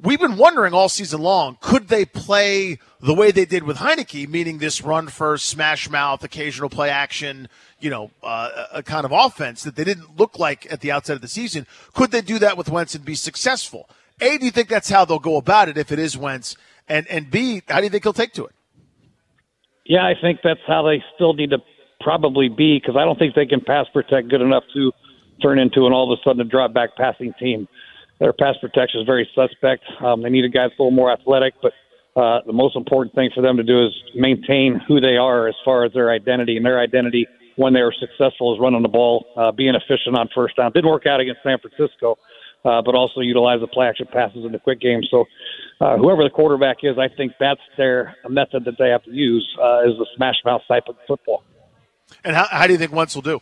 We've 0.00 0.20
been 0.20 0.36
wondering 0.36 0.74
all 0.74 0.88
season 0.88 1.20
long, 1.20 1.58
could 1.60 1.88
they 1.88 2.04
play 2.04 2.78
the 3.00 3.14
way 3.14 3.32
they 3.32 3.44
did 3.44 3.64
with 3.64 3.78
Heinicke, 3.78 4.28
meaning 4.28 4.58
this 4.58 4.82
run 4.82 5.08
first, 5.08 5.46
smash 5.46 5.90
mouth, 5.90 6.22
occasional 6.22 6.68
play 6.68 6.88
action, 6.88 7.48
you 7.80 7.90
know, 7.90 8.10
uh, 8.22 8.66
a 8.72 8.82
kind 8.82 9.04
of 9.04 9.10
offense 9.12 9.64
that 9.64 9.74
they 9.74 9.82
didn't 9.82 10.16
look 10.16 10.38
like 10.38 10.70
at 10.72 10.82
the 10.82 10.92
outset 10.92 11.16
of 11.16 11.22
the 11.22 11.28
season? 11.28 11.66
Could 11.94 12.12
they 12.12 12.20
do 12.20 12.38
that 12.38 12.56
with 12.56 12.68
Wentz 12.68 12.94
and 12.94 13.04
be 13.04 13.16
successful? 13.16 13.88
A, 14.20 14.38
do 14.38 14.44
you 14.44 14.52
think 14.52 14.68
that's 14.68 14.88
how 14.88 15.04
they'll 15.04 15.18
go 15.18 15.36
about 15.36 15.68
it 15.68 15.76
if 15.76 15.90
it 15.90 15.98
is 15.98 16.16
Wentz? 16.16 16.56
And 16.88 17.06
and 17.08 17.30
B, 17.30 17.62
how 17.68 17.78
do 17.78 17.84
you 17.84 17.90
think 17.90 18.04
he'll 18.04 18.12
take 18.12 18.32
to 18.34 18.46
it? 18.46 18.54
Yeah, 19.84 20.06
I 20.06 20.14
think 20.20 20.40
that's 20.44 20.60
how 20.66 20.82
they 20.82 21.02
still 21.14 21.34
need 21.34 21.50
to 21.50 21.58
probably 22.00 22.48
be 22.48 22.78
because 22.78 22.96
I 22.96 23.04
don't 23.04 23.18
think 23.18 23.34
they 23.34 23.46
can 23.46 23.60
pass 23.60 23.86
protect 23.92 24.28
good 24.28 24.40
enough 24.40 24.64
to 24.74 24.92
turn 25.42 25.58
into 25.58 25.86
an 25.86 25.92
all 25.92 26.12
of 26.12 26.18
a 26.18 26.22
sudden 26.22 26.40
a 26.40 26.44
drop 26.44 26.72
back 26.72 26.96
passing 26.96 27.32
team. 27.38 27.68
Their 28.20 28.32
pass 28.32 28.56
protection 28.60 29.00
is 29.00 29.06
very 29.06 29.28
suspect. 29.34 29.84
Um, 30.02 30.22
they 30.22 30.30
need 30.30 30.44
a 30.44 30.48
guy 30.48 30.66
that's 30.66 30.78
a 30.78 30.82
little 30.82 30.90
more 30.90 31.12
athletic, 31.12 31.54
but 31.62 31.72
uh, 32.16 32.40
the 32.46 32.52
most 32.52 32.74
important 32.74 33.14
thing 33.14 33.30
for 33.34 33.42
them 33.42 33.56
to 33.56 33.62
do 33.62 33.86
is 33.86 33.92
maintain 34.14 34.80
who 34.88 35.00
they 35.00 35.16
are 35.16 35.46
as 35.46 35.54
far 35.64 35.84
as 35.84 35.92
their 35.92 36.10
identity, 36.10 36.56
and 36.56 36.66
their 36.66 36.80
identity 36.80 37.26
when 37.56 37.72
they 37.74 37.82
were 37.82 37.94
successful 37.98 38.54
is 38.54 38.60
running 38.60 38.82
the 38.82 38.88
ball, 38.88 39.26
uh, 39.36 39.52
being 39.52 39.74
efficient 39.74 40.16
on 40.16 40.28
first 40.34 40.56
down. 40.56 40.72
Didn't 40.72 40.90
work 40.90 41.06
out 41.06 41.20
against 41.20 41.42
San 41.42 41.58
Francisco, 41.58 42.16
uh, 42.64 42.82
but 42.82 42.94
also 42.94 43.20
utilize 43.20 43.60
the 43.60 43.66
play 43.66 43.86
action 43.86 44.06
passes 44.12 44.44
in 44.44 44.52
the 44.52 44.58
quick 44.58 44.80
game. 44.80 45.00
So 45.10 45.24
uh, 45.80 45.96
whoever 45.96 46.24
the 46.24 46.30
quarterback 46.30 46.78
is, 46.82 46.98
I 46.98 47.08
think 47.08 47.32
that's 47.38 47.60
their 47.76 48.16
method 48.28 48.64
that 48.64 48.74
they 48.78 48.88
have 48.88 49.04
to 49.04 49.12
use 49.12 49.46
uh, 49.60 49.88
is 49.88 49.96
the 49.98 50.06
smash 50.16 50.36
mouth 50.44 50.62
type 50.68 50.84
of 50.88 50.96
football. 51.06 51.44
And 52.24 52.34
how, 52.34 52.46
how 52.50 52.66
do 52.66 52.72
you 52.72 52.78
think 52.78 52.92
Wentz 52.92 53.14
will 53.14 53.22
do? 53.22 53.40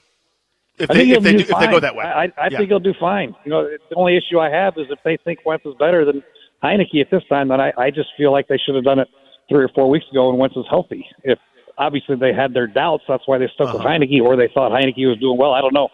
If 0.79 0.91
I 0.91 0.95
they, 0.95 1.01
think 1.01 1.17
if, 1.17 1.23
they 1.23 1.33
do, 1.33 1.39
do 1.39 1.45
if 1.53 1.59
they 1.59 1.67
go 1.69 1.81
that 1.81 1.95
way. 1.95 2.05
I, 2.05 2.25
I 2.25 2.49
Yeah. 2.51 2.59
think 2.59 2.69
he'll 2.69 2.79
do 2.81 2.95
fine. 3.01 3.35
You 3.45 3.51
know, 3.51 3.69
the 3.89 3.97
only 3.97 4.17
issue 4.17 4.39
I 4.39 4.51
have 4.51 4.75
is 4.77 4.87
if 4.91 4.99
they 5.05 5.17
think 5.25 5.41
Wentz 5.47 5.65
is 5.65 5.75
better 5.79 6.05
than 6.05 6.23
Heinicke 6.63 7.01
at 7.01 7.11
this 7.11 7.23
time, 7.29 7.49
then 7.49 7.61
I, 7.61 7.73
I 7.79 7.91
just 7.91 8.11
feel 8.17 8.33
like 8.33 8.49
they 8.49 8.59
should 8.59 8.75
have 8.75 8.85
done 8.85 8.99
it 8.99 9.09
three 9.49 9.65
or 9.65 9.69
four 9.75 9.89
weeks 9.89 10.07
ago 10.11 10.29
when 10.31 10.39
Wentz 10.39 10.57
was 10.57 10.67
healthy. 10.69 11.07
If 11.25 11.39
obviously 11.79 12.17
they 12.17 12.33
had 12.35 12.53
their 12.53 12.67
doubts, 12.67 13.05
that's 13.09 13.23
why 13.27 13.39
they 13.39 13.49
stuck 13.55 13.73
with 13.73 13.83
Uh-huh. 13.83 13.89
Heinicke, 13.89 14.21
or 14.23 14.37
they 14.37 14.49
thought 14.53 14.71
Heinicke 14.73 15.09
was 15.09 15.19
doing 15.19 15.39
well. 15.39 15.53
I 15.53 15.61
don't 15.61 15.75
know. 15.75 15.89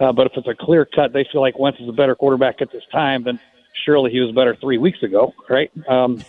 Uh, 0.00 0.12
but 0.12 0.26
if 0.26 0.32
it's 0.36 0.48
a 0.48 0.54
clear 0.54 0.84
cut, 0.84 1.12
they 1.12 1.26
feel 1.32 1.40
like 1.40 1.58
Wentz 1.58 1.78
is 1.80 1.88
a 1.88 1.92
better 1.92 2.14
quarterback 2.14 2.60
at 2.60 2.70
this 2.72 2.82
time, 2.92 3.24
then 3.24 3.38
surely 3.84 4.10
he 4.10 4.20
was 4.20 4.32
better 4.32 4.56
three 4.60 4.78
weeks 4.78 5.02
ago, 5.02 5.32
right? 5.48 5.70
Um, 5.88 6.24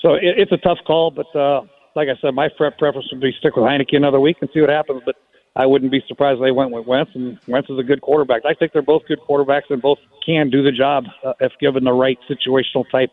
so 0.00 0.14
it, 0.14 0.38
it's 0.38 0.52
a 0.52 0.56
tough 0.58 0.78
call, 0.86 1.10
but 1.10 1.34
uh, 1.36 1.62
like 1.94 2.08
I 2.08 2.16
said, 2.20 2.34
my 2.34 2.48
pre- 2.48 2.70
preference 2.78 3.06
would 3.12 3.20
be 3.20 3.32
stick 3.38 3.56
with 3.56 3.64
Heinicke 3.64 3.96
another 3.96 4.20
week 4.20 4.36
and 4.40 4.48
see 4.52 4.60
what 4.60 4.70
happens. 4.70 5.02
But 5.04 5.16
I 5.58 5.66
wouldn't 5.66 5.90
be 5.90 6.00
surprised 6.06 6.38
if 6.38 6.44
they 6.44 6.52
went 6.52 6.70
with 6.70 6.86
Wentz, 6.86 7.10
and 7.14 7.36
Wentz 7.48 7.68
is 7.68 7.78
a 7.80 7.82
good 7.82 8.00
quarterback. 8.00 8.42
I 8.46 8.54
think 8.54 8.72
they're 8.72 8.80
both 8.80 9.02
good 9.08 9.18
quarterbacks, 9.28 9.68
and 9.70 9.82
both 9.82 9.98
can 10.24 10.50
do 10.50 10.62
the 10.62 10.70
job 10.70 11.04
uh, 11.24 11.32
if 11.40 11.52
given 11.60 11.82
the 11.82 11.92
right 11.92 12.16
situational 12.30 12.84
type 12.92 13.10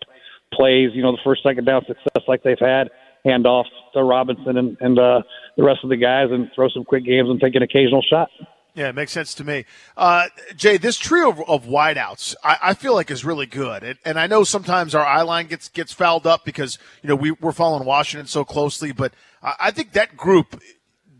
plays. 0.53 0.91
You 0.93 1.01
know, 1.01 1.11
the 1.11 1.17
first, 1.23 1.41
second 1.41 1.65
down 1.65 1.81
success 1.87 2.23
like 2.27 2.43
they've 2.43 2.55
had, 2.59 2.89
hand 3.25 3.47
off 3.47 3.65
to 3.95 4.03
Robinson 4.03 4.57
and, 4.57 4.77
and 4.79 4.99
uh, 4.99 5.23
the 5.57 5.63
rest 5.63 5.79
of 5.83 5.89
the 5.89 5.97
guys, 5.97 6.27
and 6.29 6.49
throw 6.53 6.69
some 6.69 6.83
quick 6.83 7.03
games 7.03 7.29
and 7.29 7.41
take 7.41 7.55
an 7.55 7.63
occasional 7.63 8.03
shot. 8.07 8.29
Yeah, 8.75 8.89
it 8.89 8.95
makes 8.95 9.13
sense 9.13 9.33
to 9.35 9.43
me. 9.43 9.65
Uh, 9.97 10.27
Jay, 10.55 10.77
this 10.77 10.97
trio 10.97 11.29
of, 11.29 11.39
of 11.47 11.65
wideouts, 11.65 12.35
I, 12.43 12.57
I 12.61 12.73
feel 12.73 12.93
like 12.93 13.09
is 13.09 13.25
really 13.25 13.45
good, 13.45 13.83
and, 13.83 13.97
and 14.05 14.19
I 14.19 14.27
know 14.27 14.43
sometimes 14.43 14.93
our 14.93 15.05
eye 15.05 15.23
line 15.23 15.47
gets 15.47 15.69
gets 15.69 15.93
fouled 15.93 16.27
up 16.27 16.45
because 16.45 16.77
you 17.01 17.09
know 17.09 17.15
we, 17.15 17.31
we're 17.31 17.53
following 17.53 17.87
Washington 17.87 18.27
so 18.27 18.45
closely, 18.45 18.91
but 18.91 19.13
I, 19.41 19.55
I 19.59 19.71
think 19.71 19.93
that 19.93 20.15
group. 20.15 20.61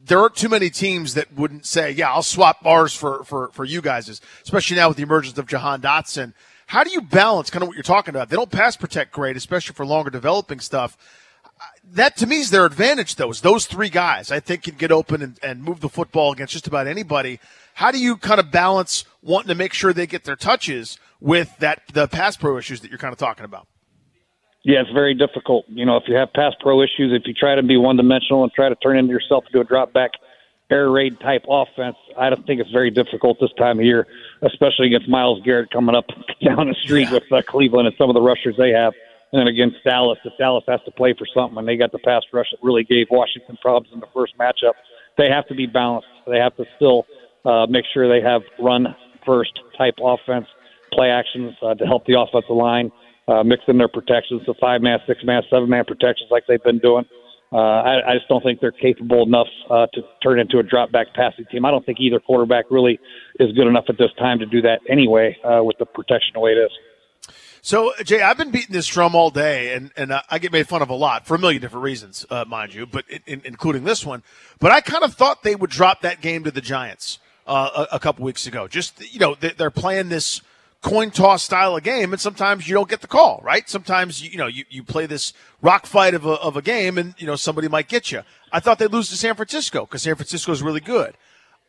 There 0.06 0.20
aren't 0.20 0.36
too 0.36 0.50
many 0.50 0.70
teams 0.70 1.16
that 1.16 1.34
wouldn't 1.34 1.66
say, 1.66 1.92
"Yeah, 1.92 2.12
I'll 2.12 2.24
swap 2.24 2.62
bars 2.62 2.94
for 2.94 3.24
for 3.24 3.50
for 3.54 3.66
you 3.66 3.82
guys," 3.82 4.22
especially 4.44 4.78
now 4.78 4.88
with 4.88 4.98
the 4.98 5.04
emergence 5.04 5.38
of 5.38 5.48
Jahan 5.48 5.82
Dotson. 5.82 6.34
How 6.68 6.84
do 6.84 6.92
you 6.92 7.02
balance 7.02 7.50
kind 7.50 7.62
of 7.64 7.68
what 7.68 7.76
you're 7.76 7.84
talking 7.84 8.14
about? 8.14 8.30
They 8.30 8.36
don't 8.36 8.52
pass 8.52 8.76
protect 8.76 9.12
great, 9.12 9.38
especially 9.38 9.74
for 9.74 9.86
longer 9.86 10.10
developing 10.10 10.60
stuff 10.60 10.98
that 11.94 12.18
to 12.18 12.28
me 12.28 12.40
is 12.40 12.50
their 12.50 12.66
advantage 12.66 13.16
though 13.16 13.30
is 13.30 13.42
those 13.42 13.66
three 13.66 13.90
guys 13.90 14.32
i 14.32 14.40
think 14.40 14.64
can 14.64 14.76
get 14.76 14.92
open 14.92 15.22
and, 15.22 15.40
and 15.44 15.64
move 15.64 15.80
the 15.80 15.90
football 15.90 16.32
against 16.32 16.54
just 16.54 16.68
about 16.68 16.88
anybody 16.88 17.40
how 17.76 17.92
do 17.92 18.00
you 18.00 18.18
kind 18.18 18.40
of 18.40 18.52
balance 18.52 19.06
wanting 19.22 19.50
to 19.50 19.56
make 19.56 19.74
sure 19.74 19.94
they 19.94 20.08
get 20.08 20.24
their 20.24 20.36
touches 20.36 21.00
with 21.20 21.56
that 21.60 21.82
the 21.94 22.08
pass 22.08 22.36
pro 22.36 22.58
issues 22.58 22.82
that 22.82 22.90
you're 22.90 22.98
kind 22.98 23.14
of 23.14 23.20
talking 23.20 23.46
about 23.46 23.68
Yeah, 24.66 24.82
it's 24.82 24.90
very 24.90 25.14
difficult. 25.14 25.66
You 25.70 25.86
know, 25.86 25.96
if 25.98 26.06
you 26.08 26.16
have 26.16 26.34
pass 26.34 26.54
pro 26.60 26.82
issues, 26.82 27.14
if 27.14 27.28
you 27.28 27.36
try 27.36 27.54
to 27.54 27.62
be 27.62 27.78
one 27.78 27.98
dimensional 27.98 28.42
and 28.42 28.52
try 28.52 28.68
to 28.68 28.76
turn 28.76 28.98
into 28.98 29.12
yourself 29.14 29.46
into 29.46 29.60
a 29.60 29.64
drop 29.64 29.94
back 29.94 30.14
air 30.72 30.90
raid 30.90 31.20
type 31.20 31.46
offense, 31.48 31.98
I 32.18 32.32
don't 32.32 32.48
think 32.48 32.60
it's 32.60 32.72
very 32.72 32.90
difficult 32.90 33.38
this 33.40 33.52
time 33.60 33.78
of 33.78 33.86
year, 33.86 34.08
especially 34.42 34.88
against 34.88 35.08
Myles 35.08 35.40
Garrett 35.46 35.70
coming 35.70 35.96
up 35.96 36.08
down 36.44 36.68
the 36.68 36.74
street 36.84 37.12
with 37.12 37.32
uh, 37.32 37.44
Cleveland 37.44 37.88
and 37.88 37.96
some 37.96 38.10
of 38.10 38.16
the 38.16 38.22
rushers 38.22 38.56
they 38.58 38.72
have. 38.72 38.94
And 39.32 39.40
then 39.40 39.48
against 39.48 39.84
Dallas, 39.84 40.18
if 40.26 40.34
Dallas 40.40 40.64
has 40.68 40.82
to 40.86 40.92
play 40.92 41.14
for 41.14 41.28
something 41.32 41.60
and 41.60 41.68
they 41.68 41.78
got 41.78 41.92
the 41.92 42.00
pass 42.00 42.24
rush 42.34 42.48
that 42.50 42.58
really 42.64 42.84
gave 42.84 43.06
Washington 43.12 43.60
problems 43.62 43.94
in 43.94 44.00
the 44.00 44.08
first 44.16 44.36
matchup, 44.40 44.74
they 45.16 45.30
have 45.30 45.46
to 45.50 45.54
be 45.54 45.68
balanced. 45.68 46.08
They 46.26 46.40
have 46.40 46.56
to 46.56 46.66
still 46.76 47.06
uh, 47.46 47.68
make 47.70 47.86
sure 47.94 48.10
they 48.10 48.26
have 48.28 48.42
run 48.58 48.96
first 49.28 49.60
type 49.78 49.96
offense, 50.04 50.48
play 50.92 51.12
actions 51.12 51.54
uh, 51.62 51.76
to 51.76 51.86
help 51.86 52.08
the 52.08 52.20
offensive 52.20 52.50
line, 52.50 52.92
uh, 53.28 53.44
mix 53.44 53.64
in 53.68 53.78
their 53.78 53.88
protections, 53.88 54.42
so 54.46 54.54
five 54.60 54.82
man, 54.82 55.00
six 55.08 55.24
man, 55.24 55.42
seven 55.50 55.70
man 55.70 55.86
protections 55.86 56.30
like 56.32 56.44
they've 56.48 56.64
been 56.64 56.80
doing. 56.80 57.06
Uh, 57.52 57.58
I, 57.58 58.12
I 58.12 58.14
just 58.16 58.28
don't 58.28 58.44
think 58.44 58.60
they're 58.60 58.72
capable 58.72 59.24
enough 59.24 59.48
uh, 59.70 59.88
to 59.94 60.02
turn 60.22 60.40
into 60.40 60.58
a 60.60 60.64
drop 60.64 60.92
back 60.92 61.08
passing 61.16 61.46
team. 61.52 61.64
I 61.64 61.72
don't 61.72 61.86
think 61.86 62.00
either 62.02 62.20
quarterback 62.20 62.66
really 62.70 63.00
is 63.40 63.52
good 63.54 63.68
enough 63.68 63.86
at 63.88 63.98
this 63.98 64.10
time 64.18 64.40
to 64.40 64.46
do 64.46 64.62
that 64.62 64.80
anyway 64.90 65.38
uh, 65.44 65.64
with 65.64 65.78
the 65.78 65.86
protection 65.86 66.32
the 66.34 66.40
way 66.40 66.52
it 66.52 66.58
is. 66.58 66.72
so 67.62 67.94
jay 68.04 68.22
i've 68.22 68.38
been 68.38 68.52
beating 68.52 68.74
this 68.74 68.88
drum 68.88 69.16
all 69.16 69.30
day 69.30 69.74
and, 69.74 69.92
and 69.98 70.12
uh, 70.12 70.22
i 70.30 70.38
get 70.38 70.52
made 70.52 70.68
fun 70.68 70.82
of 70.82 70.90
a 70.90 70.94
lot 70.94 71.26
for 71.26 71.36
a 71.36 71.40
million 71.40 71.62
different 71.62 71.84
reasons 71.84 72.26
uh, 72.30 72.44
mind 72.48 72.74
you 72.74 72.86
but 72.86 73.06
in, 73.10 73.22
in, 73.26 73.42
including 73.46 73.84
this 73.84 74.06
one 74.06 74.22
but 74.60 74.72
i 74.72 74.82
kind 74.82 75.04
of 75.04 75.14
thought 75.14 75.44
they 75.44 75.56
would 75.56 75.70
drop 75.70 76.02
that 76.02 76.22
game 76.22 76.44
to 76.44 76.52
the 76.52 76.62
giants 76.62 77.20
uh, 77.48 77.86
a, 77.92 77.96
a 77.96 78.00
couple 78.00 78.24
weeks 78.26 78.46
ago 78.48 78.68
just 78.68 79.02
you 79.14 79.20
know 79.20 79.36
they, 79.40 79.50
they're 79.50 79.72
playing 79.72 80.10
this 80.10 80.42
coin 80.86 81.10
toss 81.10 81.42
style 81.42 81.76
of 81.76 81.84
game, 81.84 82.14
and 82.14 82.22
sometimes 82.22 82.68
you 82.68 82.76
don't 82.76 82.88
get 82.88 83.02
the 83.02 83.08
call, 83.08 83.42
right? 83.44 83.68
Sometimes 83.68 84.22
you, 84.22 84.38
know 84.38 84.46
you, 84.46 84.66
you 84.70 84.84
play 84.84 85.08
this 85.08 85.34
rock 85.62 85.88
fight 85.88 86.14
of 86.14 86.26
a, 86.26 86.34
of 86.34 86.56
a 86.56 86.62
game, 86.62 87.00
and 87.00 87.16
you 87.18 87.26
know 87.26 87.36
somebody 87.36 87.68
might 87.68 87.88
get 87.88 88.12
you. 88.12 88.22
I 88.52 88.60
thought 88.60 88.78
they'd 88.78 88.92
lose 88.92 89.10
to 89.10 89.18
San 89.18 89.34
Francisco 89.34 89.82
because 89.82 90.04
San 90.04 90.16
Francisco 90.16 90.52
is 90.52 90.62
really 90.62 90.80
good. 90.80 91.16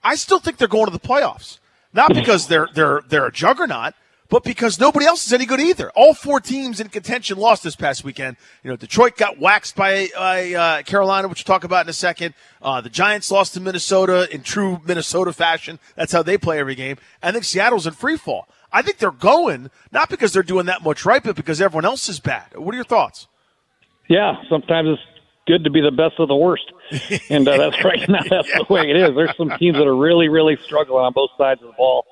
I 0.04 0.16
still 0.16 0.38
think 0.38 0.58
they're 0.58 0.68
going 0.68 0.85
to 0.85 0.92
the 0.92 1.00
playoffs, 1.00 1.58
not 1.94 2.12
because 2.12 2.46
they're 2.46 2.68
they're 2.75 3.02
they're 3.08 3.25
a 3.25 3.32
juggernaut, 3.32 3.94
but 4.28 4.44
because 4.44 4.78
nobody 4.78 5.06
else 5.06 5.26
is 5.26 5.32
any 5.32 5.46
good 5.46 5.61
either. 5.61 5.90
All 5.92 6.12
four 6.12 6.38
teams 6.38 6.78
in 6.78 6.90
contention 6.90 7.38
lost 7.38 7.62
this 7.62 7.75
past 7.75 8.04
weekend. 8.04 8.37
You 8.62 8.70
know, 8.70 8.76
Detroit 8.76 9.16
got 9.16 9.38
waxed 9.38 9.76
by, 9.76 10.08
by 10.14 10.52
uh, 10.52 10.82
Carolina, 10.82 11.28
which 11.28 11.40
we'll 11.40 11.54
talk 11.54 11.64
about 11.64 11.87
in 11.87 11.90
a 11.90 11.94
second. 11.94 12.35
Uh, 12.61 12.82
the 12.82 12.90
Giants 12.90 13.30
lost 13.30 13.54
to 13.54 13.61
Minnesota 13.61 14.28
in 14.30 14.42
true 14.42 14.80
Minnesota 14.85 15.32
fashion. 15.32 15.78
That's 15.94 16.12
how 16.12 16.23
they 16.23 16.37
play 16.37 16.58
every 16.58 16.75
game. 16.75 16.99
I 17.23 17.32
think 17.32 17.44
Seattle's 17.44 17.87
in 17.87 17.94
free 17.94 18.18
fall. 18.18 18.46
I 18.76 18.83
think 18.83 18.99
they're 18.99 19.11
going 19.11 19.71
not 19.90 20.11
because 20.11 20.35
they're 20.35 20.42
doing 20.42 20.66
that 20.66 20.83
much 20.83 21.06
right, 21.06 21.23
but 21.23 21.35
because 21.35 21.62
everyone 21.62 21.87
else 21.87 22.11
is 22.11 22.21
bad. 22.21 22.54
What 22.54 22.75
are 22.75 22.76
your 22.76 22.85
thoughts? 22.85 23.26
Yeah, 24.06 24.35
sometimes 24.50 24.90
it's 24.90 25.02
good 25.47 25.64
to 25.64 25.71
be 25.71 25.80
the 25.80 25.90
best 25.90 26.21
of 26.21 26.28
the 26.28 26.37
worst, 26.37 26.71
and 27.30 27.49
uh, 27.49 27.56
that's 27.56 27.83
right 27.83 28.06
now. 28.06 28.21
That's 28.28 28.52
the 28.52 28.66
way 28.68 28.90
it 28.90 28.97
is. 28.97 29.14
There's 29.16 29.35
some 29.38 29.50
teams 29.59 29.78
that 29.78 29.87
are 29.87 29.97
really, 29.97 30.28
really 30.28 30.59
struggling 30.66 31.06
on 31.06 31.14
both 31.14 31.30
sides 31.38 31.62
of 31.62 31.68
the 31.68 31.73
ball, 31.73 32.04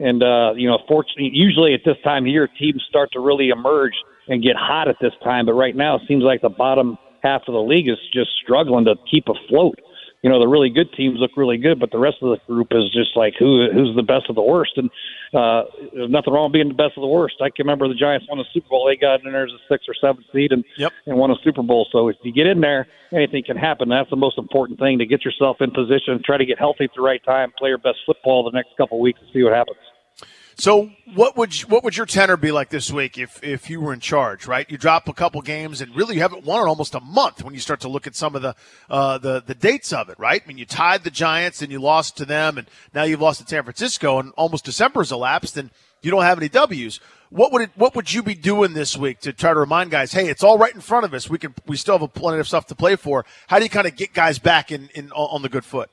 and 0.00 0.20
uh, 0.20 0.54
you 0.56 0.68
know, 0.68 0.80
fortunately, 0.88 1.30
usually 1.32 1.72
at 1.72 1.82
this 1.84 1.96
time 2.02 2.24
of 2.24 2.28
year, 2.28 2.48
teams 2.48 2.84
start 2.88 3.12
to 3.12 3.20
really 3.20 3.50
emerge 3.50 3.94
and 4.26 4.42
get 4.42 4.56
hot 4.56 4.88
at 4.88 4.96
this 5.00 5.12
time. 5.22 5.46
But 5.46 5.54
right 5.54 5.76
now, 5.76 5.96
it 5.96 6.02
seems 6.08 6.24
like 6.24 6.42
the 6.42 6.48
bottom 6.48 6.98
half 7.22 7.42
of 7.46 7.54
the 7.54 7.62
league 7.62 7.88
is 7.88 7.98
just 8.12 8.30
struggling 8.42 8.86
to 8.86 8.96
keep 9.08 9.28
afloat. 9.28 9.78
You 10.22 10.30
know, 10.30 10.40
the 10.40 10.48
really 10.48 10.68
good 10.68 10.92
teams 10.94 11.20
look 11.20 11.36
really 11.36 11.58
good, 11.58 11.78
but 11.78 11.92
the 11.92 11.98
rest 11.98 12.16
of 12.22 12.30
the 12.30 12.52
group 12.52 12.68
is 12.72 12.90
just 12.92 13.16
like 13.16 13.34
who 13.38 13.70
who's 13.72 13.94
the 13.94 14.02
best 14.02 14.28
of 14.28 14.34
the 14.34 14.42
worst. 14.42 14.72
And 14.76 14.90
uh, 15.32 15.62
there's 15.94 16.10
nothing 16.10 16.32
wrong 16.32 16.50
with 16.50 16.54
being 16.54 16.68
the 16.68 16.74
best 16.74 16.96
of 16.96 17.02
the 17.02 17.08
worst. 17.08 17.36
I 17.40 17.50
can 17.50 17.66
remember 17.66 17.86
the 17.86 17.94
Giants 17.94 18.26
won 18.28 18.38
the 18.38 18.44
Super 18.52 18.68
Bowl; 18.68 18.86
they 18.86 18.96
got 18.96 19.24
in 19.24 19.30
there 19.30 19.44
as 19.44 19.52
a 19.52 19.62
six 19.68 19.84
or 19.86 19.94
seven 19.94 20.24
seed 20.32 20.50
and 20.50 20.64
Yep. 20.76 20.92
and 21.06 21.16
won 21.16 21.30
a 21.30 21.36
Super 21.44 21.62
Bowl. 21.62 21.86
So 21.92 22.08
if 22.08 22.16
you 22.24 22.32
get 22.32 22.48
in 22.48 22.60
there, 22.60 22.88
anything 23.12 23.44
can 23.44 23.56
happen. 23.56 23.88
That's 23.88 24.10
the 24.10 24.16
most 24.16 24.38
important 24.38 24.80
thing 24.80 24.98
to 24.98 25.06
get 25.06 25.24
yourself 25.24 25.58
in 25.60 25.70
position, 25.70 26.20
try 26.24 26.36
to 26.36 26.46
get 26.46 26.58
healthy 26.58 26.84
at 26.84 26.90
the 26.96 27.02
right 27.02 27.22
time, 27.24 27.52
play 27.56 27.68
your 27.68 27.78
best 27.78 27.98
football 28.04 28.42
the 28.42 28.56
next 28.56 28.76
couple 28.76 28.98
of 28.98 29.02
weeks, 29.02 29.20
and 29.20 29.30
see 29.32 29.44
what 29.44 29.52
happens. 29.52 29.78
So 30.60 30.90
what 31.14 31.36
would 31.36 31.60
you, 31.60 31.68
what 31.68 31.84
would 31.84 31.96
your 31.96 32.04
tenor 32.04 32.36
be 32.36 32.50
like 32.50 32.68
this 32.68 32.90
week 32.90 33.16
if 33.16 33.40
if 33.44 33.70
you 33.70 33.80
were 33.80 33.92
in 33.92 34.00
charge? 34.00 34.48
Right, 34.48 34.68
you 34.68 34.76
drop 34.76 35.08
a 35.08 35.12
couple 35.12 35.40
games 35.40 35.80
and 35.80 35.94
really 35.94 36.16
you 36.16 36.20
haven't 36.20 36.44
won 36.44 36.62
in 36.62 36.66
almost 36.66 36.96
a 36.96 37.00
month 37.00 37.44
when 37.44 37.54
you 37.54 37.60
start 37.60 37.78
to 37.80 37.88
look 37.88 38.08
at 38.08 38.16
some 38.16 38.34
of 38.34 38.42
the 38.42 38.56
uh, 38.90 39.18
the 39.18 39.40
the 39.40 39.54
dates 39.54 39.92
of 39.92 40.08
it. 40.08 40.18
Right, 40.18 40.42
I 40.44 40.48
mean 40.48 40.58
you 40.58 40.66
tied 40.66 41.04
the 41.04 41.12
Giants 41.12 41.62
and 41.62 41.70
you 41.70 41.78
lost 41.78 42.16
to 42.16 42.24
them, 42.24 42.58
and 42.58 42.68
now 42.92 43.04
you've 43.04 43.20
lost 43.20 43.40
to 43.40 43.46
San 43.46 43.62
Francisco, 43.62 44.18
and 44.18 44.32
almost 44.36 44.64
December's 44.64 45.12
elapsed, 45.12 45.56
and 45.56 45.70
you 46.02 46.10
don't 46.10 46.24
have 46.24 46.38
any 46.38 46.48
W's. 46.48 46.98
What 47.30 47.52
would 47.52 47.62
it, 47.62 47.70
what 47.76 47.94
would 47.94 48.12
you 48.12 48.24
be 48.24 48.34
doing 48.34 48.72
this 48.72 48.96
week 48.96 49.20
to 49.20 49.32
try 49.32 49.52
to 49.52 49.60
remind 49.60 49.92
guys, 49.92 50.12
hey, 50.12 50.28
it's 50.28 50.42
all 50.42 50.58
right 50.58 50.74
in 50.74 50.80
front 50.80 51.04
of 51.04 51.14
us. 51.14 51.30
We 51.30 51.38
can 51.38 51.54
we 51.66 51.76
still 51.76 51.94
have 51.94 52.02
a 52.02 52.08
plenty 52.08 52.40
of 52.40 52.48
stuff 52.48 52.66
to 52.66 52.74
play 52.74 52.96
for. 52.96 53.24
How 53.46 53.58
do 53.58 53.64
you 53.64 53.70
kind 53.70 53.86
of 53.86 53.94
get 53.94 54.12
guys 54.12 54.40
back 54.40 54.72
in, 54.72 54.88
in 54.92 55.12
on 55.12 55.42
the 55.42 55.48
good 55.48 55.64
foot? 55.64 55.88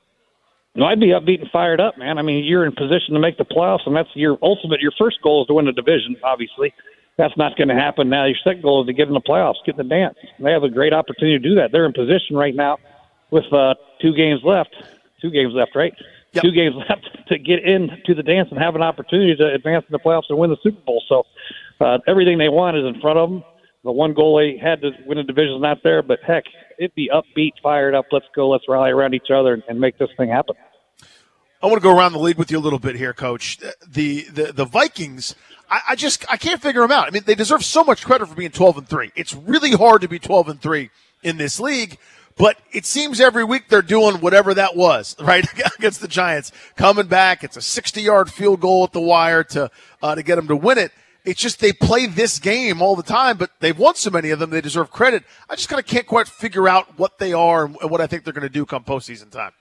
No, 0.75 0.85
I'd 0.85 0.99
be 0.99 1.07
upbeat 1.07 1.41
and 1.41 1.49
fired 1.51 1.79
up, 1.79 1.97
man. 1.97 2.17
I 2.17 2.21
mean, 2.21 2.43
you're 2.43 2.65
in 2.65 2.73
position 2.73 3.13
to 3.13 3.19
make 3.19 3.37
the 3.37 3.45
playoffs, 3.45 3.85
and 3.85 3.95
that's 3.95 4.09
your 4.13 4.37
ultimate. 4.41 4.81
Your 4.81 4.91
first 4.97 5.21
goal 5.23 5.43
is 5.43 5.47
to 5.47 5.53
win 5.53 5.65
the 5.65 5.71
division. 5.71 6.17
Obviously, 6.21 6.73
that's 7.17 7.35
not 7.37 7.55
going 7.55 7.69
to 7.69 7.75
happen 7.75 8.09
now. 8.09 8.25
Your 8.25 8.35
second 8.43 8.61
goal 8.61 8.81
is 8.81 8.87
to 8.87 8.93
get 8.93 9.07
in 9.07 9.13
the 9.13 9.21
playoffs, 9.21 9.55
get 9.65 9.79
in 9.79 9.87
the 9.87 9.95
dance. 9.95 10.17
They 10.37 10.51
have 10.51 10.63
a 10.63 10.69
great 10.69 10.91
opportunity 10.91 11.39
to 11.39 11.49
do 11.49 11.55
that. 11.55 11.71
They're 11.71 11.85
in 11.85 11.93
position 11.93 12.35
right 12.35 12.53
now 12.53 12.77
with 13.31 13.45
uh, 13.53 13.75
two 14.01 14.13
games 14.13 14.41
left. 14.43 14.75
Two 15.21 15.31
games 15.31 15.53
left, 15.53 15.75
right? 15.75 15.93
Yep. 16.33 16.43
Two 16.43 16.51
games 16.51 16.75
left 16.89 17.07
to 17.29 17.39
get 17.39 17.63
into 17.63 18.13
the 18.13 18.23
dance 18.23 18.49
and 18.51 18.59
have 18.59 18.75
an 18.75 18.83
opportunity 18.83 19.33
to 19.33 19.53
advance 19.53 19.85
in 19.87 19.93
the 19.93 19.99
playoffs 19.99 20.25
and 20.27 20.37
win 20.37 20.49
the 20.49 20.57
Super 20.61 20.81
Bowl. 20.81 21.01
So 21.07 21.23
uh, 21.79 21.99
everything 22.05 22.37
they 22.37 22.49
want 22.49 22.75
is 22.75 22.83
in 22.83 22.99
front 22.99 23.17
of 23.17 23.29
them. 23.29 23.43
The 23.85 23.91
one 23.91 24.13
goal 24.13 24.37
they 24.37 24.57
had 24.57 24.81
to 24.81 24.91
win 25.05 25.17
the 25.17 25.23
division 25.23 25.55
is 25.55 25.61
not 25.61 25.83
there, 25.83 26.01
but 26.01 26.19
heck, 26.25 26.45
it'd 26.79 26.95
be 26.95 27.09
upbeat, 27.13 27.51
fired 27.61 27.93
up. 27.93 28.07
Let's 28.11 28.25
go. 28.35 28.49
Let's 28.49 28.65
rally 28.67 28.89
around 28.89 29.13
each 29.13 29.29
other 29.31 29.53
and, 29.53 29.63
and 29.69 29.79
make 29.79 29.97
this 29.99 30.09
thing 30.17 30.29
happen. 30.29 30.55
I 31.61 31.67
want 31.67 31.77
to 31.77 31.83
go 31.83 31.95
around 31.95 32.13
the 32.13 32.19
league 32.19 32.37
with 32.37 32.49
you 32.51 32.57
a 32.57 32.59
little 32.59 32.79
bit 32.79 32.95
here, 32.95 33.13
Coach. 33.13 33.59
The 33.87 34.23
the 34.23 34.51
the 34.51 34.65
Vikings, 34.65 35.35
I, 35.69 35.81
I 35.89 35.95
just 35.95 36.25
I 36.31 36.37
can't 36.37 36.61
figure 36.61 36.81
them 36.81 36.91
out. 36.91 37.07
I 37.07 37.11
mean, 37.11 37.23
they 37.25 37.35
deserve 37.35 37.63
so 37.63 37.83
much 37.83 38.03
credit 38.03 38.27
for 38.27 38.35
being 38.35 38.51
twelve 38.51 38.77
and 38.77 38.89
three. 38.89 39.11
It's 39.15 39.35
really 39.35 39.71
hard 39.71 40.01
to 40.01 40.07
be 40.07 40.17
twelve 40.19 40.49
and 40.49 40.59
three 40.59 40.89
in 41.25 41.37
this 41.37 41.59
league, 41.59 41.97
But 42.37 42.57
it 42.71 42.85
seems 42.85 43.19
every 43.19 43.43
week 43.43 43.67
they're 43.67 43.81
doing 43.81 44.17
whatever 44.17 44.53
that 44.53 44.75
was, 44.75 45.15
right? 45.21 45.45
Against 45.79 46.01
the 46.01 46.07
Giants. 46.07 46.51
Coming 46.75 47.07
back, 47.07 47.43
it's 47.43 47.57
a 47.57 47.61
60 47.61 48.01
yard 48.01 48.31
field 48.31 48.61
goal 48.61 48.83
at 48.83 48.93
the 48.93 49.01
wire 49.01 49.43
to, 49.45 49.69
uh, 50.01 50.15
to 50.15 50.23
get 50.23 50.35
them 50.35 50.47
to 50.47 50.55
win 50.55 50.77
it. 50.77 50.91
It's 51.25 51.41
just 51.41 51.59
they 51.59 51.73
play 51.73 52.05
this 52.05 52.39
game 52.39 52.81
all 52.81 52.95
the 52.95 53.03
time, 53.03 53.37
but 53.37 53.51
they've 53.59 53.77
won 53.77 53.95
so 53.95 54.09
many 54.09 54.29
of 54.29 54.39
them, 54.39 54.51
they 54.51 54.61
deserve 54.61 54.91
credit. 54.91 55.23
I 55.49 55.55
just 55.55 55.69
kind 55.69 55.79
of 55.79 55.85
can't 55.85 56.05
quite 56.05 56.27
figure 56.27 56.67
out 56.67 56.99
what 56.99 57.17
they 57.17 57.33
are 57.33 57.65
and 57.65 57.89
what 57.89 58.01
I 58.01 58.07
think 58.07 58.23
they're 58.23 58.33
going 58.33 58.43
to 58.43 58.49
do 58.49 58.65
come 58.65 58.83
postseason 58.83 59.31
time. 59.31 59.51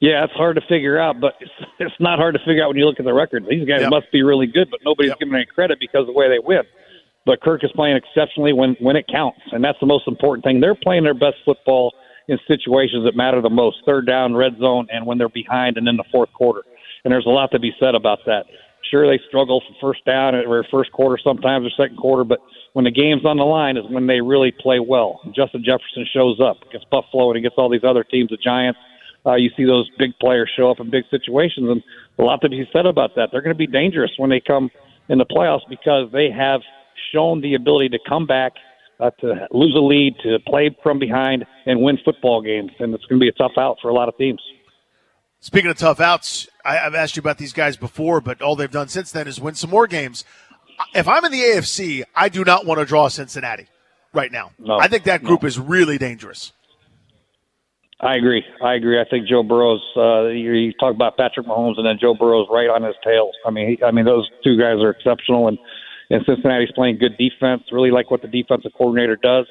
Yeah, 0.00 0.22
it's 0.24 0.32
hard 0.34 0.54
to 0.56 0.62
figure 0.68 0.98
out, 0.98 1.20
but 1.20 1.34
it's, 1.40 1.50
it's 1.80 1.94
not 2.00 2.18
hard 2.18 2.34
to 2.34 2.40
figure 2.40 2.62
out 2.62 2.68
when 2.68 2.76
you 2.76 2.86
look 2.86 3.00
at 3.00 3.04
the 3.04 3.12
records. 3.12 3.46
These 3.48 3.66
guys 3.66 3.80
yep. 3.80 3.90
must 3.90 4.10
be 4.12 4.22
really 4.22 4.46
good, 4.46 4.70
but 4.70 4.80
nobody's 4.84 5.10
yep. 5.10 5.18
giving 5.18 5.34
any 5.34 5.46
credit 5.46 5.78
because 5.80 6.02
of 6.02 6.06
the 6.06 6.12
way 6.12 6.28
they 6.28 6.38
win. 6.38 6.62
But 7.26 7.42
Kirk 7.42 7.62
is 7.64 7.70
playing 7.72 7.96
exceptionally 7.96 8.52
when 8.52 8.74
when 8.80 8.96
it 8.96 9.06
counts, 9.06 9.40
and 9.52 9.62
that's 9.62 9.78
the 9.80 9.86
most 9.86 10.08
important 10.08 10.44
thing. 10.44 10.60
They're 10.60 10.74
playing 10.74 11.04
their 11.04 11.14
best 11.14 11.36
football 11.44 11.92
in 12.26 12.38
situations 12.46 13.04
that 13.04 13.16
matter 13.16 13.42
the 13.42 13.50
most: 13.50 13.78
third 13.84 14.06
down, 14.06 14.34
red 14.34 14.56
zone, 14.58 14.86
and 14.90 15.04
when 15.04 15.18
they're 15.18 15.28
behind, 15.28 15.76
and 15.76 15.86
in 15.88 15.96
the 15.96 16.04
fourth 16.10 16.32
quarter. 16.32 16.62
And 17.04 17.12
there's 17.12 17.26
a 17.26 17.30
lot 17.30 17.50
to 17.50 17.58
be 17.58 17.72
said 17.78 17.94
about 17.94 18.20
that. 18.26 18.46
Sure, 18.90 19.06
they 19.06 19.22
struggle 19.28 19.60
for 19.60 19.92
first 19.92 20.04
down 20.04 20.34
or 20.34 20.64
first 20.70 20.92
quarter 20.92 21.18
sometimes 21.22 21.66
or 21.66 21.70
second 21.70 21.96
quarter, 21.96 22.24
but 22.24 22.40
when 22.72 22.84
the 22.84 22.90
game's 22.90 23.24
on 23.24 23.36
the 23.36 23.44
line 23.44 23.76
is 23.76 23.84
when 23.90 24.06
they 24.06 24.20
really 24.20 24.52
play 24.52 24.78
well. 24.80 25.20
Justin 25.34 25.62
Jefferson 25.64 26.06
shows 26.12 26.40
up 26.40 26.56
against 26.68 26.88
Buffalo 26.90 27.30
and 27.32 27.42
gets 27.42 27.56
all 27.58 27.68
these 27.68 27.84
other 27.84 28.04
teams, 28.04 28.30
the 28.30 28.36
Giants, 28.36 28.78
uh, 29.26 29.34
you 29.34 29.50
see 29.56 29.64
those 29.64 29.88
big 29.98 30.10
players 30.20 30.50
show 30.56 30.70
up 30.70 30.80
in 30.80 30.90
big 30.90 31.04
situations, 31.10 31.68
and 31.68 31.82
a 32.18 32.22
lot 32.22 32.40
to 32.40 32.48
be 32.48 32.68
said 32.72 32.86
about 32.86 33.14
that. 33.16 33.28
They're 33.30 33.42
going 33.42 33.54
to 33.54 33.58
be 33.58 33.66
dangerous 33.66 34.10
when 34.16 34.30
they 34.30 34.40
come 34.40 34.70
in 35.08 35.18
the 35.18 35.26
playoffs 35.26 35.68
because 35.68 36.10
they 36.12 36.30
have 36.30 36.60
shown 37.12 37.40
the 37.40 37.54
ability 37.54 37.90
to 37.90 37.98
come 38.08 38.26
back, 38.26 38.52
uh, 39.00 39.10
to 39.20 39.46
lose 39.50 39.74
a 39.76 39.80
lead, 39.80 40.14
to 40.22 40.38
play 40.46 40.74
from 40.82 40.98
behind, 40.98 41.44
and 41.66 41.82
win 41.82 41.98
football 42.04 42.42
games. 42.42 42.70
And 42.78 42.94
it's 42.94 43.04
going 43.06 43.20
to 43.20 43.24
be 43.24 43.28
a 43.28 43.32
tough 43.32 43.58
out 43.58 43.78
for 43.82 43.88
a 43.88 43.94
lot 43.94 44.08
of 44.08 44.16
teams. 44.16 44.40
Speaking 45.40 45.70
of 45.70 45.76
tough 45.76 46.00
outs, 46.00 46.48
I, 46.68 46.76
have 46.76 46.94
asked 46.94 47.16
you 47.16 47.20
about 47.20 47.38
these 47.38 47.52
guys 47.52 47.76
before, 47.76 48.20
but 48.20 48.42
all 48.42 48.56
they've 48.56 48.70
done 48.70 48.88
since 48.88 49.10
then 49.10 49.26
is 49.26 49.40
win 49.40 49.54
some 49.54 49.70
more 49.70 49.86
games. 49.86 50.24
If 50.94 51.08
I'm 51.08 51.24
in 51.24 51.32
the 51.32 51.40
AFC, 51.40 52.04
I 52.14 52.28
do 52.28 52.44
not 52.44 52.66
want 52.66 52.78
to 52.80 52.84
draw 52.84 53.08
Cincinnati 53.08 53.66
right 54.12 54.30
now. 54.30 54.52
No, 54.58 54.78
I 54.78 54.88
think 54.88 55.04
that 55.04 55.22
group 55.22 55.42
no. 55.42 55.48
is 55.48 55.58
really 55.58 55.98
dangerous. 55.98 56.52
I 58.00 58.14
agree. 58.14 58.44
I 58.62 58.74
agree. 58.74 59.00
I 59.00 59.04
think 59.10 59.26
Joe 59.26 59.42
Burrow's. 59.42 59.82
Uh, 59.96 60.26
you, 60.26 60.52
you 60.52 60.72
talk 60.74 60.94
about 60.94 61.16
Patrick 61.16 61.46
Mahomes, 61.46 61.78
and 61.78 61.86
then 61.86 61.98
Joe 62.00 62.14
Burrow's 62.14 62.46
right 62.50 62.68
on 62.68 62.84
his 62.84 62.94
tail. 63.02 63.32
I 63.44 63.50
mean, 63.50 63.70
he, 63.70 63.84
I 63.84 63.90
mean, 63.90 64.04
those 64.04 64.28
two 64.44 64.56
guys 64.56 64.76
are 64.80 64.90
exceptional, 64.90 65.48
and 65.48 65.58
and 66.10 66.24
Cincinnati's 66.24 66.70
playing 66.74 66.98
good 66.98 67.18
defense. 67.18 67.64
Really 67.72 67.90
like 67.90 68.10
what 68.10 68.22
the 68.22 68.28
defensive 68.28 68.72
coordinator 68.76 69.16
does. 69.16 69.46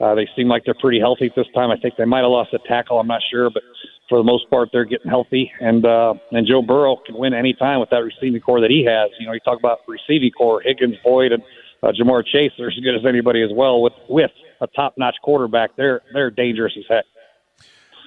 Uh, 0.00 0.14
they 0.14 0.28
seem 0.36 0.48
like 0.48 0.64
they're 0.64 0.74
pretty 0.74 1.00
healthy 1.00 1.32
this 1.34 1.46
time. 1.54 1.70
I 1.70 1.76
think 1.78 1.94
they 1.96 2.04
might 2.04 2.20
have 2.20 2.30
lost 2.30 2.52
a 2.52 2.58
tackle. 2.68 3.00
I'm 3.00 3.06
not 3.06 3.22
sure, 3.30 3.48
but 3.48 3.62
for 4.08 4.18
the 4.18 4.24
most 4.24 4.48
part, 4.50 4.68
they're 4.72 4.84
getting 4.84 5.10
healthy. 5.10 5.50
And 5.60 5.84
uh, 5.86 6.14
and 6.32 6.46
Joe 6.46 6.62
Burrow 6.62 6.96
can 7.04 7.16
win 7.16 7.32
any 7.32 7.54
time 7.54 7.80
with 7.80 7.90
that 7.90 8.02
receiving 8.04 8.40
corps 8.40 8.60
that 8.60 8.70
he 8.70 8.84
has. 8.84 9.10
You 9.18 9.26
know, 9.26 9.32
you 9.32 9.40
talk 9.40 9.58
about 9.58 9.80
receiving 9.88 10.30
corps, 10.32 10.62
Higgins, 10.62 10.96
Boyd, 11.02 11.32
and 11.32 11.42
uh, 11.82 11.92
Ja'Marr 11.92 12.24
Chase. 12.26 12.52
They're 12.58 12.68
as 12.68 12.74
good 12.74 12.94
as 12.94 13.06
anybody 13.06 13.42
as 13.42 13.50
well. 13.54 13.80
With 13.80 13.94
with 14.08 14.30
a 14.60 14.66
top 14.68 14.94
notch 14.98 15.16
quarterback, 15.22 15.76
they're 15.76 16.02
they're 16.12 16.30
dangerous 16.30 16.74
as 16.76 16.84
heck. 16.88 17.04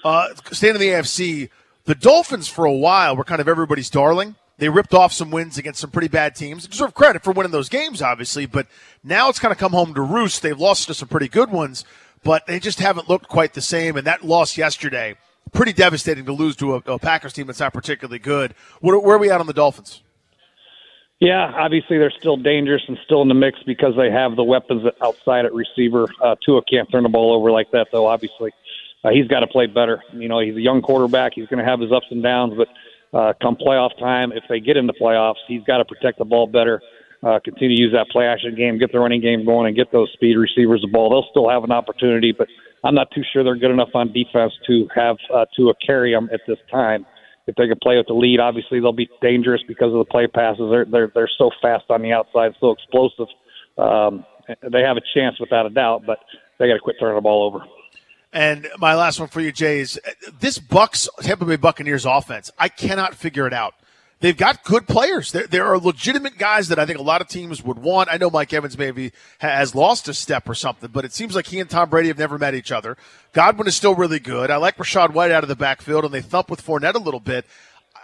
Uh, 0.03 0.27
staying 0.51 0.75
in 0.75 0.81
the 0.81 0.87
AFC, 0.89 1.49
the 1.85 1.95
Dolphins 1.95 2.47
for 2.47 2.65
a 2.65 2.71
while 2.73 3.15
were 3.15 3.23
kind 3.23 3.41
of 3.41 3.47
everybody's 3.47 3.89
darling. 3.89 4.35
They 4.59 4.69
ripped 4.69 4.93
off 4.93 5.13
some 5.13 5.31
wins 5.31 5.57
against 5.57 5.79
some 5.79 5.89
pretty 5.89 6.09
bad 6.09 6.35
teams. 6.35 6.63
They 6.63 6.69
deserve 6.69 6.93
credit 6.93 7.23
for 7.23 7.31
winning 7.31 7.53
those 7.53 7.69
games, 7.69 8.01
obviously, 8.01 8.45
but 8.45 8.67
now 9.03 9.29
it's 9.29 9.39
kind 9.39 9.51
of 9.53 9.57
come 9.57 9.71
home 9.71 9.93
to 9.93 10.01
roost. 10.01 10.41
They've 10.41 10.59
lost 10.59 10.87
to 10.87 10.93
some 10.93 11.07
pretty 11.07 11.29
good 11.29 11.49
ones, 11.49 11.85
but 12.23 12.45
they 12.45 12.59
just 12.59 12.79
haven't 12.79 13.09
looked 13.09 13.29
quite 13.29 13.53
the 13.53 13.61
same. 13.61 13.95
And 13.95 14.05
that 14.05 14.25
loss 14.25 14.57
yesterday, 14.57 15.15
pretty 15.53 15.71
devastating 15.71 16.25
to 16.25 16.33
lose 16.33 16.57
to 16.57 16.75
a, 16.75 16.77
a 16.87 16.99
Packers 16.99 17.33
team 17.33 17.47
that's 17.47 17.61
not 17.61 17.73
particularly 17.73 18.19
good. 18.19 18.53
Where, 18.81 18.99
where 18.99 19.15
are 19.15 19.19
we 19.19 19.31
at 19.31 19.39
on 19.39 19.47
the 19.47 19.53
Dolphins? 19.53 20.01
Yeah, 21.19 21.53
obviously 21.57 21.97
they're 21.97 22.13
still 22.17 22.37
dangerous 22.37 22.81
and 22.87 22.97
still 23.05 23.21
in 23.21 23.27
the 23.27 23.33
mix 23.33 23.59
because 23.65 23.93
they 23.97 24.09
have 24.09 24.35
the 24.35 24.43
weapons 24.43 24.83
outside 25.01 25.45
at 25.45 25.53
receiver. 25.53 26.05
Uh, 26.21 26.35
Tua 26.45 26.61
can't 26.63 26.89
turn 26.91 27.03
the 27.03 27.09
ball 27.09 27.33
over 27.33 27.51
like 27.51 27.71
that, 27.71 27.87
though. 27.91 28.07
Obviously, 28.07 28.51
uh, 29.03 29.09
he's 29.09 29.27
got 29.27 29.41
to 29.41 29.47
play 29.47 29.67
better. 29.67 30.01
You 30.13 30.29
know, 30.29 30.39
he's 30.39 30.55
a 30.55 30.61
young 30.61 30.81
quarterback. 30.81 31.33
He's 31.35 31.47
going 31.47 31.63
to 31.63 31.69
have 31.69 31.81
his 31.81 31.91
ups 31.91 32.07
and 32.09 32.23
downs, 32.23 32.53
but 32.55 32.69
uh, 33.13 33.33
come 33.41 33.55
playoff 33.55 33.97
time, 33.99 34.31
if 34.31 34.43
they 34.49 34.59
get 34.59 34.77
into 34.77 34.93
playoffs, 34.93 35.41
he's 35.47 35.63
got 35.63 35.77
to 35.77 35.85
protect 35.85 36.19
the 36.19 36.25
ball 36.25 36.47
better. 36.47 36.81
Uh, 37.21 37.39
continue 37.43 37.75
to 37.75 37.81
use 37.81 37.91
that 37.91 38.07
play 38.11 38.25
action 38.25 38.55
game, 38.55 38.77
get 38.77 38.91
the 38.91 38.99
running 38.99 39.19
game 39.19 39.45
going, 39.45 39.67
and 39.67 39.75
get 39.75 39.91
those 39.91 40.09
speed 40.13 40.35
receivers 40.35 40.81
the 40.81 40.87
ball. 40.87 41.09
They'll 41.09 41.29
still 41.31 41.49
have 41.49 41.63
an 41.65 41.71
opportunity, 41.71 42.31
but 42.31 42.47
I'm 42.83 42.95
not 42.95 43.11
too 43.11 43.23
sure 43.33 43.43
they're 43.43 43.57
good 43.57 43.71
enough 43.71 43.89
on 43.93 44.13
defense 44.13 44.53
to 44.67 44.87
have 44.95 45.17
uh, 45.33 45.45
to 45.57 45.73
carry 45.85 46.13
them 46.13 46.29
at 46.31 46.39
this 46.47 46.59
time. 46.71 47.05
If 47.45 47.55
they 47.55 47.67
can 47.67 47.77
play 47.81 47.97
with 47.97 48.07
the 48.07 48.13
lead, 48.13 48.39
obviously 48.39 48.79
they'll 48.79 48.93
be 48.93 49.09
dangerous 49.21 49.61
because 49.67 49.91
of 49.91 49.99
the 49.99 50.05
play 50.05 50.27
passes. 50.27 50.69
They're 50.69 50.85
they're 50.85 51.11
they're 51.13 51.31
so 51.37 51.49
fast 51.61 51.85
on 51.89 52.03
the 52.03 52.13
outside, 52.13 52.53
so 52.61 52.71
explosive. 52.71 53.27
Um, 53.77 54.23
they 54.71 54.81
have 54.81 54.97
a 54.97 55.01
chance 55.13 55.39
without 55.39 55.65
a 55.65 55.69
doubt, 55.69 56.03
but 56.05 56.19
they 56.57 56.67
got 56.67 56.75
to 56.75 56.79
quit 56.79 56.97
turning 56.99 57.15
the 57.15 57.21
ball 57.21 57.43
over. 57.43 57.65
And 58.31 58.67
my 58.77 58.93
last 58.93 59.19
one 59.19 59.29
for 59.29 59.41
you, 59.41 59.51
Jay, 59.51 59.79
is 59.79 59.99
uh, 60.07 60.11
this 60.39 60.59
Bucks 60.59 61.09
Tampa 61.21 61.45
Bay 61.45 61.55
Buccaneers 61.55 62.05
offense. 62.05 62.51
I 62.59 62.69
cannot 62.69 63.15
figure 63.15 63.47
it 63.47 63.53
out. 63.53 63.73
They've 64.19 64.37
got 64.37 64.63
good 64.65 64.85
players. 64.85 65.31
There, 65.31 65.47
there 65.47 65.65
are 65.65 65.79
legitimate 65.79 66.37
guys 66.37 66.67
that 66.67 66.77
I 66.77 66.85
think 66.85 66.99
a 66.99 67.03
lot 67.03 67.21
of 67.21 67.27
teams 67.27 67.63
would 67.63 67.79
want. 67.79 68.09
I 68.11 68.17
know 68.17 68.29
Mike 68.29 68.51
Evans 68.53 68.77
maybe 68.77 69.13
has 69.39 69.73
lost 69.73 70.09
a 70.09 70.13
step 70.13 70.47
or 70.47 70.53
something, 70.53 70.91
but 70.91 71.05
it 71.05 71.13
seems 71.13 71.35
like 71.35 71.47
he 71.47 71.59
and 71.59 71.69
Tom 71.69 71.89
Brady 71.89 72.09
have 72.09 72.17
never 72.17 72.37
met 72.37 72.53
each 72.53 72.71
other. 72.71 72.97
Godwin 73.31 73.67
is 73.67 73.75
still 73.75 73.95
really 73.95 74.19
good. 74.19 74.51
I 74.51 74.57
like 74.57 74.75
Rachaad 74.75 75.13
White 75.13 75.31
out 75.31 75.43
of 75.43 75.49
the 75.49 75.55
backfield, 75.55 76.03
and 76.03 76.13
they 76.13 76.21
thump 76.21 76.49
with 76.49 76.65
Fournette 76.65 76.95
a 76.95 76.99
little 76.99 77.21
bit. 77.21 77.45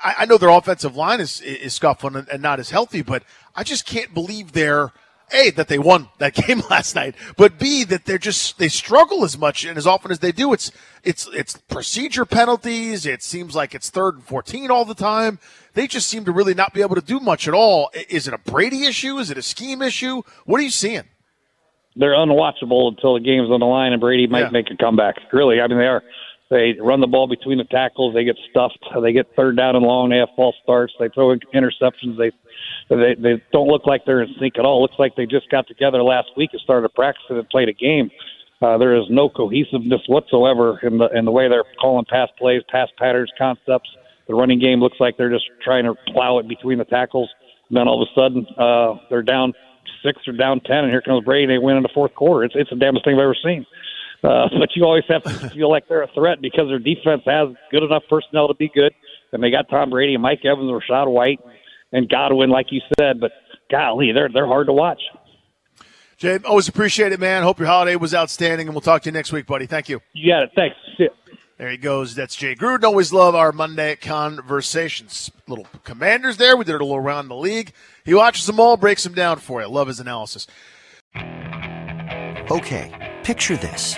I, 0.04 0.16
I 0.20 0.26
know 0.26 0.38
their 0.38 0.50
offensive 0.50 0.96
line 0.96 1.20
is 1.20 1.42
is 1.42 1.74
scuffling 1.74 2.16
and, 2.16 2.30
and 2.30 2.42
not 2.42 2.60
as 2.60 2.70
healthy, 2.70 3.02
but 3.02 3.24
I 3.54 3.64
just 3.64 3.86
can't 3.86 4.14
believe 4.14 4.54
they're– 4.54 4.92
a 5.34 5.50
that 5.52 5.68
they 5.68 5.80
won 5.80 6.10
that 6.18 6.34
game 6.48 6.62
last 6.70 6.96
night, 6.96 7.16
but 7.38 7.60
B 7.60 7.84
that 7.86 8.06
they're 8.06 8.18
just 8.18 8.58
they 8.58 8.68
struggle 8.68 9.24
as 9.24 9.38
much 9.38 9.66
and 9.66 9.78
as 9.78 9.88
often 9.88 10.12
as 10.12 10.20
they 10.20 10.32
do. 10.32 10.54
It's 10.54 10.72
it's 11.04 11.28
it's 11.34 11.58
procedure 11.58 12.26
penalties. 12.26 13.06
It 13.06 13.24
seems 13.24 13.56
like 13.56 13.76
it's 13.76 13.90
third 13.90 14.16
and 14.16 14.24
fourteen 14.24 14.72
all 14.72 14.86
the 14.86 14.96
time. 14.96 15.40
They 15.74 15.88
just 15.88 16.08
seem 16.08 16.26
to 16.26 16.32
really 16.32 16.54
not 16.54 16.74
be 16.74 16.82
able 16.82 16.96
to 16.96 17.02
do 17.02 17.20
much 17.20 17.48
at 17.48 17.54
all. 17.54 17.92
Is 18.10 18.28
it 18.28 18.34
a 18.34 18.38
Brady 18.38 18.86
issue? 18.86 19.18
Is 19.18 19.30
it 19.30 19.38
a 19.38 19.42
scheme 19.42 19.82
issue? 19.82 20.22
What 20.46 20.60
are 20.60 20.64
you 20.64 20.70
seeing? 20.70 21.04
They're 21.98 22.14
unwatchable 22.14 22.90
until 22.90 23.14
the 23.14 23.22
game's 23.22 23.50
on 23.50 23.62
the 23.62 23.66
line 23.66 23.94
and 23.94 24.02
Brady 24.02 24.28
might 24.28 24.42
yeah. 24.42 24.50
make 24.50 24.70
a 24.70 24.76
comeback. 24.76 25.16
Really, 25.32 25.62
I 25.62 25.68
mean 25.68 25.78
they 25.78 25.88
are. 25.88 26.04
They 26.50 26.76
run 26.80 27.02
the 27.02 27.08
ball 27.08 27.28
between 27.28 27.58
the 27.58 27.64
tackles. 27.66 28.14
They 28.14 28.24
get 28.24 28.38
stuffed. 28.52 28.78
They 29.02 29.14
get 29.14 29.28
third 29.36 29.58
down 29.58 29.76
and 29.76 29.84
long. 29.84 30.10
They 30.10 30.18
have 30.18 30.30
false 30.36 30.56
starts. 30.62 30.94
They 31.00 31.10
throw 31.10 31.36
interceptions. 31.54 32.18
They 32.18 32.32
they 32.90 33.16
they 33.16 33.42
don't 33.52 33.68
look 33.68 33.88
like 33.88 34.06
they're 34.06 34.22
in 34.22 34.30
sync 34.40 34.60
at 34.60 34.66
all. 34.66 34.82
Looks 34.82 35.00
like 35.00 35.16
they 35.16 35.26
just 35.26 35.50
got 35.50 35.68
together 35.68 36.04
last 36.04 36.30
week 36.38 36.52
and 36.54 36.62
started 36.62 36.94
practicing 36.94 37.38
and 37.38 37.50
played 37.50 37.70
a 37.70 37.74
game. 37.74 38.12
Uh, 38.62 38.78
there 38.78 38.96
is 38.96 39.06
no 39.10 39.28
cohesiveness 39.28 40.02
whatsoever 40.08 40.80
in 40.84 41.00
the 41.00 41.10
in 41.18 41.26
the 41.26 41.32
way 41.32 41.50
they're 41.50 41.66
calling 41.82 42.06
pass 42.08 42.30
plays, 42.38 42.62
pass 42.70 42.90
patterns, 42.98 43.32
concepts. 43.38 43.90
The 44.28 44.36
running 44.36 44.60
game 44.60 44.80
looks 44.80 44.98
like 45.00 45.18
they're 45.18 45.32
just 45.32 45.46
trying 45.64 45.86
to 45.86 45.96
plow 46.14 46.40
it 46.40 46.48
between 46.48 46.78
the 46.78 46.86
tackles. 46.86 47.30
And 47.70 47.78
then 47.78 47.88
all 47.88 48.02
of 48.02 48.08
a 48.08 48.14
sudden, 48.20 48.46
uh, 48.58 48.96
they're 49.10 49.24
down 49.24 49.54
six 50.04 50.22
or 50.28 50.34
down 50.34 50.62
ten, 50.62 50.86
and 50.86 50.90
here 50.90 51.02
comes 51.02 51.24
Brady. 51.26 51.48
They 51.48 51.58
win 51.58 51.78
in 51.78 51.84
the 51.84 51.90
fourth 51.94 52.14
quarter. 52.14 52.44
It's 52.44 52.56
it's 52.56 52.70
the 52.70 52.76
damnest 52.76 53.04
thing 53.04 53.16
I've 53.16 53.24
ever 53.24 53.36
seen. 53.44 53.66
Uh, 54.26 54.50
but 54.60 54.70
you 54.76 54.84
always 54.84 55.04
have 55.08 55.24
to 55.24 55.50
feel 55.52 55.70
like 55.70 55.88
they're 55.88 56.02
a 56.02 56.12
threat 56.14 56.42
because 56.42 56.68
their 56.68 56.80
defense 56.80 57.22
has 57.26 57.50
good 57.72 57.84
enough 57.84 58.04
personnel 58.10 58.48
to 58.48 58.56
be 58.56 58.72
good, 58.74 58.94
and 59.32 59.44
they 59.44 59.52
got 59.52 59.70
Tom 59.70 59.92
Brady 59.92 60.16
and 60.16 60.24
Mike 60.24 60.44
Evans, 60.44 60.70
and 60.70 60.82
Rachaad 60.82 61.12
White, 61.12 61.40
and 61.92 62.10
Godwin, 62.10 62.50
like 62.50 62.68
you 62.72 62.82
said. 62.98 63.20
But 63.20 63.32
golly, 63.70 64.12
they're 64.12 64.30
they're 64.34 64.48
hard 64.48 64.68
to 64.68 64.74
watch. 64.74 65.02
Jay, 66.18 66.40
always 66.46 66.68
appreciate 66.68 67.12
it, 67.12 67.20
man. 67.20 67.44
Hope 67.44 67.60
your 67.60 67.68
holiday 67.68 67.96
was 67.98 68.16
outstanding, 68.16 68.68
and 68.68 68.74
we'll 68.74 68.82
talk 68.82 69.04
to 69.04 69.10
you 69.10 69.12
next 69.12 69.32
week, 69.32 69.46
buddy. 69.46 69.66
Thank 69.66 69.90
you. 69.90 70.02
You 70.14 70.32
got 70.32 70.44
it. 70.44 70.52
Thanks. 70.56 70.76
See. 70.98 71.10
There 71.58 71.70
he 71.70 71.78
goes. 71.78 72.16
That's 72.16 72.36
Jay 72.36 72.56
Gruden. 72.56 72.84
Always 72.84 73.14
love 73.14 73.36
our 73.36 73.52
Monday 73.52 73.96
conversations. 73.96 75.32
Little 75.48 75.68
commanders 75.84 76.38
there. 76.38 76.58
We 76.58 76.66
did 76.66 76.76
it 76.76 76.82
a 76.82 76.86
little 76.86 76.98
around 76.98 77.28
the 77.28 77.36
league. 77.36 77.74
He 78.04 78.14
watches 78.14 78.46
them 78.46 78.60
all, 78.60 78.76
breaks 78.76 79.04
them 79.04 79.14
down 79.14 79.38
for 79.38 79.62
you. 79.62 79.68
Love 79.68 79.88
his 79.88 80.00
analysis. 80.00 80.48
Okay, 82.52 83.20
picture 83.24 83.56
this. 83.56 83.98